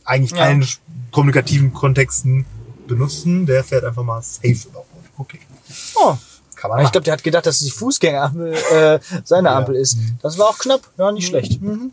eigentlich 0.05 0.31
Ja. 0.31 0.45
allen 0.45 0.65
kommunikativen 1.11 1.73
Kontexten 1.73 2.45
benutzen. 2.87 3.45
Der 3.45 3.63
fährt 3.63 3.83
einfach 3.83 4.03
mal 4.03 4.21
safe 4.21 4.67
über 4.69 4.79
Rot. 4.79 4.87
Okay. 5.17 5.39
Oh. 5.95 6.15
Kann 6.55 6.71
man 6.71 6.83
Ich 6.85 6.91
glaube, 6.91 7.03
der 7.05 7.13
hat 7.13 7.23
gedacht, 7.23 7.45
dass 7.45 7.59
die 7.59 7.69
Fußgängerampel 7.69 8.53
äh, 8.53 8.99
seine. 9.23 9.51
Ampel 9.51 9.75
ist. 9.75 9.97
Das 10.23 10.39
war 10.39 10.47
auch 10.47 10.57
knapp. 10.57 10.81
Ja, 10.97 11.11
nicht 11.11 11.27
schlecht. 11.27 11.61
Mhm. 11.61 11.91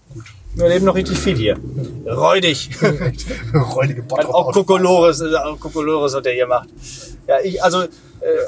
Wir 0.55 0.69
leben 0.69 0.85
noch 0.85 0.95
richtig 0.95 1.19
fit 1.19 1.37
hier. 1.37 1.57
Räudig. 2.07 2.71
Räudige 3.75 4.03
Bottrop 4.03 4.35
auch 4.35 4.53
Kokolores, 4.53 5.21
äh, 5.21 5.35
auch 5.35 5.59
Kokolores, 5.59 6.15
was 6.15 6.23
der 6.23 6.33
hier 6.33 6.47
macht. 6.47 6.69
Ja, 7.27 7.41
ich, 7.43 7.63
also, 7.63 7.83
äh, 7.83 7.89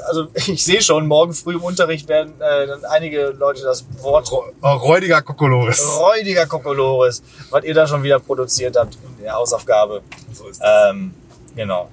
also 0.07 0.27
ich 0.35 0.63
sehe 0.63 0.81
schon, 0.81 1.05
morgen 1.07 1.33
früh 1.33 1.55
im 1.55 1.63
Unterricht 1.63 2.07
werden 2.07 2.33
äh, 2.39 2.65
dann 2.67 2.85
einige 2.85 3.27
Leute 3.37 3.63
das 3.63 3.85
Wort 4.01 4.31
Oh, 4.31 4.69
Räudiger 4.69 5.21
Kokolores. 5.21 5.85
räudiger 5.99 6.45
Kokolores, 6.45 7.21
was 7.49 7.63
ihr 7.65 7.73
da 7.73 7.85
schon 7.85 8.03
wieder 8.03 8.19
produziert 8.19 8.77
habt 8.77 8.97
in 9.17 9.23
der 9.23 9.33
Hausaufgabe. 9.33 10.01
So 10.33 10.47
ist 10.47 10.61
das. 10.61 10.91
Ähm, 10.91 11.13
genau. 11.55 11.89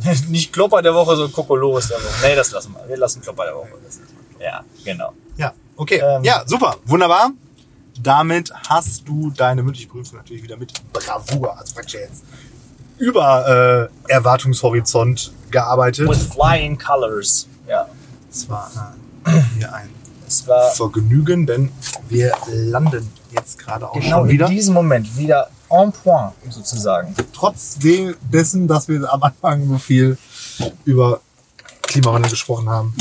Nicht 0.28 0.52
Klopper 0.52 0.82
der 0.82 0.94
Woche, 0.94 1.14
sondern 1.14 1.32
Kokolores 1.32 1.88
der 1.88 1.98
Woche. 1.98 2.26
Nee, 2.26 2.34
das 2.34 2.50
lassen 2.50 2.74
wir. 2.74 2.88
Wir 2.88 2.96
lassen 2.96 3.20
Klopper 3.22 3.44
der 3.44 3.54
Woche. 3.54 3.68
Ja, 4.40 4.64
genau. 4.84 5.12
Ja, 5.36 5.52
okay. 5.76 6.00
Ähm, 6.04 6.24
ja, 6.24 6.42
super. 6.46 6.76
Wunderbar. 6.86 7.30
Damit 8.02 8.52
hast 8.68 9.06
du 9.08 9.30
deine 9.30 9.62
mündliche 9.62 9.88
Prüfung 9.88 10.18
natürlich 10.18 10.42
wieder 10.42 10.56
mit 10.56 10.72
Bravour, 10.92 11.58
also 11.58 11.74
praktisch 11.74 11.94
jetzt 12.00 12.22
über 12.98 13.88
äh, 14.08 14.12
Erwartungshorizont 14.12 15.32
gearbeitet. 15.50 16.08
With 16.08 16.22
flying 16.34 16.78
colors. 16.78 17.46
Ja. 17.68 17.86
Es 18.30 18.48
war 18.48 18.70
äh, 19.26 19.30
hier 19.56 19.72
ein 19.72 19.88
Es 20.26 20.46
war 20.46 20.70
Vergnügen, 20.72 21.46
denn 21.46 21.70
wir 22.08 22.32
landen 22.48 23.10
jetzt 23.30 23.58
gerade 23.58 23.88
auch 23.88 23.94
genau 23.94 24.18
schon 24.20 24.24
in 24.26 24.32
wieder. 24.32 24.48
diesem 24.48 24.74
Moment 24.74 25.16
wieder 25.16 25.48
en 25.70 25.92
point 25.92 26.32
sozusagen. 26.50 27.14
Trotz 27.32 27.78
de- 27.78 28.14
dessen, 28.22 28.66
dass 28.68 28.88
wir 28.88 29.12
am 29.12 29.22
Anfang 29.22 29.66
so 29.68 29.78
viel 29.78 30.16
über 30.84 31.20
Klimawandel 31.82 32.30
gesprochen 32.30 32.68
haben, 32.68 32.94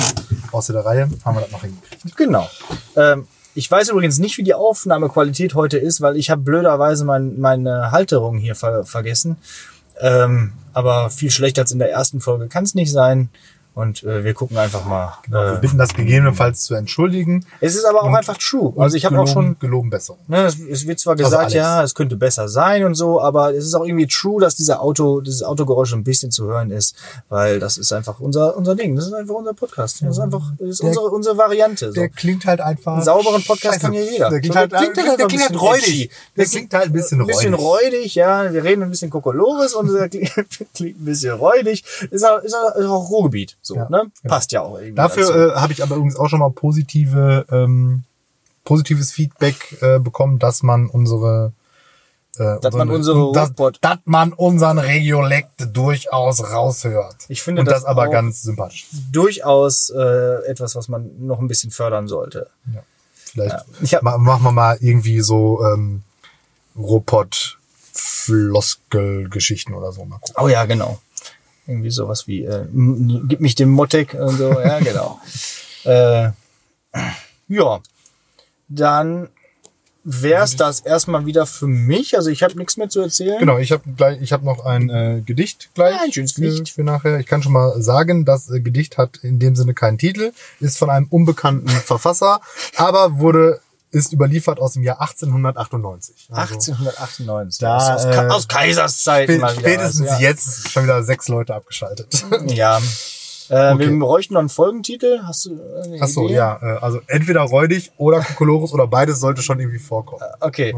außer 0.51 0.73
der 0.73 0.86
Reihe, 0.86 1.10
haben 1.25 1.36
wir 1.36 1.41
das 1.41 1.51
noch 1.51 1.62
hingekriegt. 1.62 2.15
Genau. 2.15 2.47
Ähm, 2.95 3.27
ich 3.57 3.71
weiß 3.71 3.89
übrigens 3.89 4.19
nicht, 4.19 4.37
wie 4.37 4.43
die 4.43 4.53
Aufnahmequalität 4.53 5.55
heute 5.55 5.79
ist, 5.79 5.99
weil 5.99 6.15
ich 6.15 6.29
habe 6.29 6.43
blöderweise 6.43 7.05
mein, 7.05 7.39
meine 7.39 7.89
Halterung 7.89 8.37
hier 8.37 8.53
ver 8.53 8.83
vergessen. 8.83 9.37
Ähm, 9.99 10.53
aber 10.73 11.09
viel 11.09 11.31
schlechter 11.31 11.63
als 11.63 11.71
in 11.71 11.79
der 11.79 11.89
ersten 11.89 12.21
Folge 12.21 12.49
kann 12.49 12.65
es 12.65 12.75
nicht 12.75 12.91
sein. 12.91 13.29
Und 13.77 14.03
äh, 14.03 14.23
wir 14.23 14.33
gucken 14.33 14.57
einfach 14.57 14.85
mal. 14.85 15.13
Wir 15.27 15.53
Äh, 15.53 15.59
bitten 15.59 15.77
das 15.77 15.93
gegebenenfalls 15.93 16.63
zu 16.63 16.73
entschuldigen. 16.73 17.45
es 17.61 17.75
ist 17.75 17.85
aber 17.85 18.01
auch 18.01 18.11
einfach 18.11 18.35
true. 18.37 18.73
Also 18.75 18.97
ich 18.97 19.05
habe 19.05 19.19
auch 19.19 19.27
schon 19.27 19.55
Geloben 19.59 19.91
Besserung. 19.91 20.19
Ne, 20.27 20.45
es, 20.45 20.57
es 20.59 20.87
wird 20.87 20.97
zwar 20.99 21.11
Also 21.13 21.25
gesagt, 21.25 21.43
alles. 21.43 21.53
ja, 21.53 21.83
es 21.83 21.93
könnte 21.93 22.15
besser 22.15 22.49
sein 22.49 22.83
und 22.85 22.95
so, 22.95 23.21
aber 23.21 23.53
es 23.53 23.65
ist 23.65 23.75
auch 23.75 23.85
irgendwie 23.85 24.07
true, 24.07 24.41
dass 24.41 24.55
dieser 24.55 24.81
Auto, 24.81 25.21
dieses 25.21 25.43
Autogeräusch 25.43 25.93
ein 25.93 26.03
bisschen 26.03 26.31
zu 26.31 26.45
hören 26.47 26.71
ist, 26.71 26.95
weil 27.29 27.59
das 27.59 27.77
ist 27.77 27.93
einfach 27.93 28.19
unser, 28.19 28.57
unser 28.57 28.73
Ding. 28.73 28.95
Das 28.95 29.05
ist 29.05 29.13
einfach 29.13 29.35
unser 29.35 29.53
Podcast. 29.53 30.01
Das 30.01 30.09
ist 30.09 30.19
einfach, 30.19 30.41
das 30.57 30.69
ist 30.69 30.79
Der- 30.81 30.87
unsere, 30.89 31.05
unsere 31.11 31.37
Variante. 31.37 31.89
So. 31.89 31.93
Der 31.93 32.09
klingt 32.09 32.45
halt 32.47 32.61
einfach. 32.61 32.93
Einen 32.95 33.03
sauberen 33.03 33.43
Podcast 33.43 33.79
kann 33.79 33.93
ja 33.93 34.01
jeder. 34.01 34.31
Der 34.31 34.39
klingt 34.41 34.55
halt, 34.55 34.71
der 34.71 34.79
klingt 34.79 34.97
halt 35.07 35.19
der, 35.19 35.27
klingt 35.27 35.43
ein 35.43 35.49
halt 35.49 35.51
bisschen 35.51 35.55
räudig. 35.59 36.11
Der 36.35 36.45
klingt 36.45 36.73
halt 36.73 36.85
ein 36.87 36.93
bisschen 36.93 37.21
ein 37.21 37.27
bisschen 37.27 37.53
räudig. 37.53 37.93
räudig, 37.93 38.15
ja. 38.15 38.51
Wir 38.51 38.63
reden 38.63 38.81
ein 38.81 38.89
bisschen 38.89 39.11
Kokolores 39.11 39.75
und 39.75 39.93
der 39.93 40.09
klingt, 40.09 40.31
ein 40.79 40.95
bisschen 41.05 41.33
räudig. 41.35 41.83
Ist 42.09 42.25
auch, 42.25 42.39
ist 42.39 42.55
auch 42.55 43.09
Ruhrgebiet. 43.11 43.55
So, 43.67 43.75
Ja, 43.75 43.89
ne? 43.89 44.03
genau. 44.21 44.34
Passt 44.34 44.51
ja 44.51 44.62
auch 44.62 44.75
irgendwie. 44.77 44.95
Dafür 44.95 45.53
äh, 45.53 45.60
habe 45.60 45.73
ich 45.73 45.84
aber 45.84 45.95
übrigens 45.95 46.15
auch 46.17 46.30
schon 46.30 46.39
mal 46.39 46.51
positive, 46.51 47.45
ähm, 47.51 48.03
positives 48.63 49.12
Feedback 49.12 49.77
äh, 49.82 49.99
bekommen, 49.99 50.39
dass 50.39 50.63
man 50.63 50.88
unsere 50.88 51.51
äh, 52.38 52.60
Dass 52.62 52.73
man 52.75 52.89
unsere 52.89 53.32
dass, 53.34 53.51
dass 53.82 53.97
man 54.06 54.32
unseren 54.34 54.77
Regiolekt 54.77 55.69
durchaus 55.75 56.43
raushört. 56.51 57.15
Ich 57.30 57.41
finde 57.41 57.62
Und 57.62 57.65
das, 57.65 57.82
das 57.82 57.86
aber 57.86 58.10
ganz 58.10 58.43
sympathisch. 58.43 58.88
durchaus 59.12 59.89
äh, 59.89 60.45
etwas, 60.45 60.75
was 60.75 60.88
man 60.88 61.10
noch 61.25 61.39
ein 61.39 61.47
bisschen 61.47 61.71
fördern 61.71 62.08
sollte. 62.08 62.49
Ja. 62.73 62.82
Vielleicht 63.13 63.56
Ja. 63.56 63.63
Ich 63.82 63.93
hab- 63.95 64.03
ma 64.03 64.17
machen 64.17 64.43
wir 64.43 64.51
mal 64.51 64.77
irgendwie 64.82 65.21
so 65.21 65.63
ähm, 65.65 66.03
Robot 66.77 67.58
Floskel-Geschichten 67.93 69.73
oder 69.73 69.91
so. 69.91 70.06
Mal 70.06 70.19
gucken. 70.19 70.36
Oh 70.38 70.47
ja, 70.47 70.65
genau. 70.65 70.99
Irgendwie 71.67 71.91
sowas 71.91 72.27
wie, 72.27 72.43
äh, 72.45 72.65
gib 73.27 73.41
mich 73.41 73.56
den 73.56 73.69
Mottek 73.69 74.13
und 74.13 74.38
so, 74.38 74.51
ja, 74.51 74.80
genau. 74.84 75.19
äh, 75.84 76.30
ja, 77.49 77.80
dann 78.69 79.30
wär's 80.10 80.56
das 80.56 80.80
erstmal 80.80 81.25
wieder 81.25 81.45
für 81.45 81.67
mich. 81.67 82.15
Also 82.15 82.30
ich 82.30 82.41
habe 82.41 82.58
nichts 82.58 82.77
mehr 82.77 82.88
zu 82.88 83.01
erzählen. 83.01 83.39
Genau, 83.39 83.58
ich 83.58 83.73
habe 83.73 83.84
gleich, 83.97 84.21
ich 84.21 84.32
habe 84.32 84.45
noch 84.45 84.63
ein 84.63 84.89
äh, 84.89 85.21
Gedicht 85.25 85.69
gleich 85.73 85.95
Ja, 85.95 86.01
ein 86.06 86.13
schönes 86.13 86.32
für, 86.32 86.41
Gedicht. 86.41 86.69
für 86.69 86.84
nachher. 86.84 87.19
Ich 87.19 87.25
kann 87.25 87.43
schon 87.43 87.51
mal 87.51 87.82
sagen, 87.82 88.23
das 88.23 88.49
äh, 88.49 88.62
Gedicht 88.62 88.97
hat 88.97 89.17
in 89.21 89.38
dem 89.39 89.58
Sinne 89.58 89.73
keinen 89.73 89.97
Titel, 89.97 90.32
ist 90.62 90.77
von 90.77 90.89
einem 90.89 91.08
unbekannten 91.10 91.67
Verfasser, 91.86 92.39
aber 92.77 93.19
wurde 93.19 93.60
ist 93.91 94.12
überliefert 94.13 94.60
aus 94.60 94.73
dem 94.73 94.84
Jahr 94.84 95.00
1898. 95.02 96.28
Also 96.32 96.54
1898. 96.54 97.60
Da, 97.60 97.78
aus, 97.78 97.89
aus, 97.89 98.06
äh, 98.06 98.12
Ka- 98.12 98.28
aus 98.30 98.47
spä- 99.28 99.28
wieder. 99.28 99.60
spätestens 99.62 100.10
was, 100.10 100.19
jetzt 100.19 100.69
schon 100.71 100.84
wieder 100.84 101.04
sechs 101.04 101.28
Leute 101.28 101.56
abgeschaltet. 101.56 102.26
Ja. 102.47 102.80
ja. 103.49 103.71
Äh, 103.71 103.73
Okay. 103.75 103.89
Wir 103.89 103.99
bräuchten 103.99 104.33
noch 104.33 104.39
einen 104.41 104.49
Folgentitel. 104.49 105.19
Hast 105.25 105.45
du 105.45 105.60
eine 105.83 105.97
Ach 106.01 106.07
so, 106.07 106.25
Idee? 106.25 106.36
ja, 106.36 106.60
äh, 106.62 106.77
also 106.79 106.99
entweder 107.07 107.41
räudig 107.41 107.91
oder 107.97 108.19
Kokolores 108.21 108.71
oder 108.73 108.88
beides 108.88 109.19
sollte 109.19 109.41
schon 109.41 109.60
irgendwie 109.60 109.79
vorkommen. 109.79 110.21
Okay. 110.39 110.75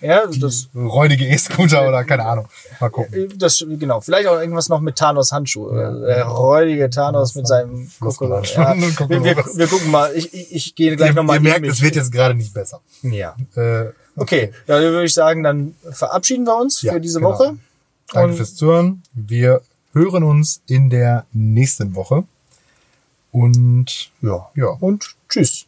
Ja, 0.00 0.22
das, 0.26 0.68
Räudige 0.74 1.26
E-Scooter 1.26 1.86
oder 1.88 2.04
keine 2.04 2.24
Ahnung. 2.26 2.46
Mal 2.80 2.90
gucken. 2.90 3.32
das, 3.36 3.64
genau. 3.68 4.00
Vielleicht 4.00 4.28
auch 4.28 4.38
irgendwas 4.40 4.68
noch 4.68 4.80
mit 4.80 4.96
Thanos 4.96 5.32
Handschuh. 5.32 5.70
Der 5.72 6.24
räudige 6.24 6.90
Thanos 6.90 7.34
mit 7.34 7.46
seinem 7.46 7.90
Kokolores. 8.00 8.54
Ja, 8.54 8.74
wir, 9.08 9.24
wir, 9.24 9.36
wir 9.36 9.66
gucken 9.66 9.90
mal. 9.90 10.10
Ich, 10.14 10.32
ich, 10.34 10.54
ich 10.54 10.74
gehe 10.74 10.96
gleich 10.96 11.14
nochmal 11.14 11.36
ihr 11.36 11.42
merkt, 11.42 11.66
es 11.66 11.80
wird 11.82 11.96
jetzt 11.96 12.12
gerade 12.12 12.34
nicht 12.34 12.52
besser. 12.54 12.80
Ja. 13.02 13.34
Äh, 13.56 13.86
Okay, 14.16 14.50
ja, 14.66 14.74
dann 14.80 14.82
würde 14.92 15.04
ich 15.04 15.14
sagen, 15.14 15.42
dann 15.44 15.74
verabschieden 15.92 16.44
wir 16.44 16.56
uns 16.60 16.82
Ja, 16.82 16.92
für 16.92 17.00
diese 17.00 17.20
genau. 17.20 17.30
Woche. 17.32 17.56
Danke 18.12 18.30
Und- 18.30 18.36
fürs 18.36 18.54
Zuhören. 18.56 19.02
Wir 19.14 19.62
hören 19.92 20.22
uns 20.22 20.62
in 20.66 20.90
der 20.90 21.26
nächsten 21.32 21.94
Woche. 21.94 22.24
Und 23.32 24.10
Ja. 24.22 24.50
ja, 24.54 24.66
Und 24.80 25.14
tschüss. 25.28 25.66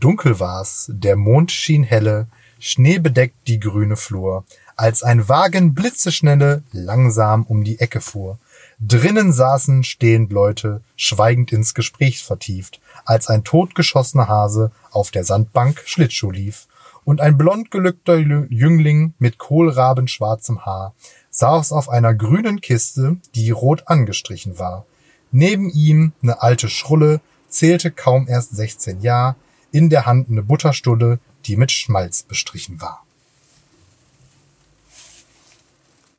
dunkel 0.00 0.38
war's, 0.40 0.86
der 0.92 1.16
Mond 1.16 1.50
schien 1.50 1.82
helle, 1.82 2.26
Schnee 2.58 2.98
bedeckt 2.98 3.34
die 3.48 3.60
grüne 3.60 3.96
Flur, 3.96 4.44
als 4.76 5.02
ein 5.02 5.28
Wagen 5.28 5.74
blitzeschnelle 5.74 6.62
langsam 6.72 7.44
um 7.44 7.64
die 7.64 7.80
Ecke 7.80 8.00
fuhr. 8.00 8.38
Drinnen 8.78 9.32
saßen 9.32 9.84
stehend 9.84 10.32
Leute, 10.32 10.82
schweigend 10.96 11.50
ins 11.52 11.74
Gespräch 11.74 12.22
vertieft, 12.22 12.80
als 13.04 13.28
ein 13.28 13.42
totgeschossener 13.44 14.28
Hase 14.28 14.70
auf 14.90 15.10
der 15.10 15.24
Sandbank 15.24 15.82
Schlittschuh 15.86 16.30
lief. 16.30 16.66
Und 17.04 17.20
ein 17.20 17.38
blond 17.38 17.70
gelückter 17.70 18.14
Jü- 18.14 18.48
Jüngling 18.50 19.14
mit 19.18 19.38
kohlrabenschwarzem 19.38 20.66
Haar 20.66 20.92
saß 21.36 21.72
auf 21.72 21.90
einer 21.90 22.14
grünen 22.14 22.62
Kiste, 22.62 23.18
die 23.34 23.50
rot 23.50 23.88
angestrichen 23.88 24.58
war. 24.58 24.86
Neben 25.32 25.68
ihm 25.68 26.12
ne 26.22 26.40
alte 26.40 26.70
Schrulle, 26.70 27.20
zählte 27.48 27.90
kaum 27.90 28.26
erst 28.26 28.56
16 28.56 29.02
Jahr, 29.02 29.36
in 29.70 29.90
der 29.90 30.06
Hand 30.06 30.30
ne 30.30 30.42
Butterstulle, 30.42 31.18
die 31.44 31.56
mit 31.56 31.70
Schmalz 31.72 32.22
bestrichen 32.22 32.80
war. 32.80 33.05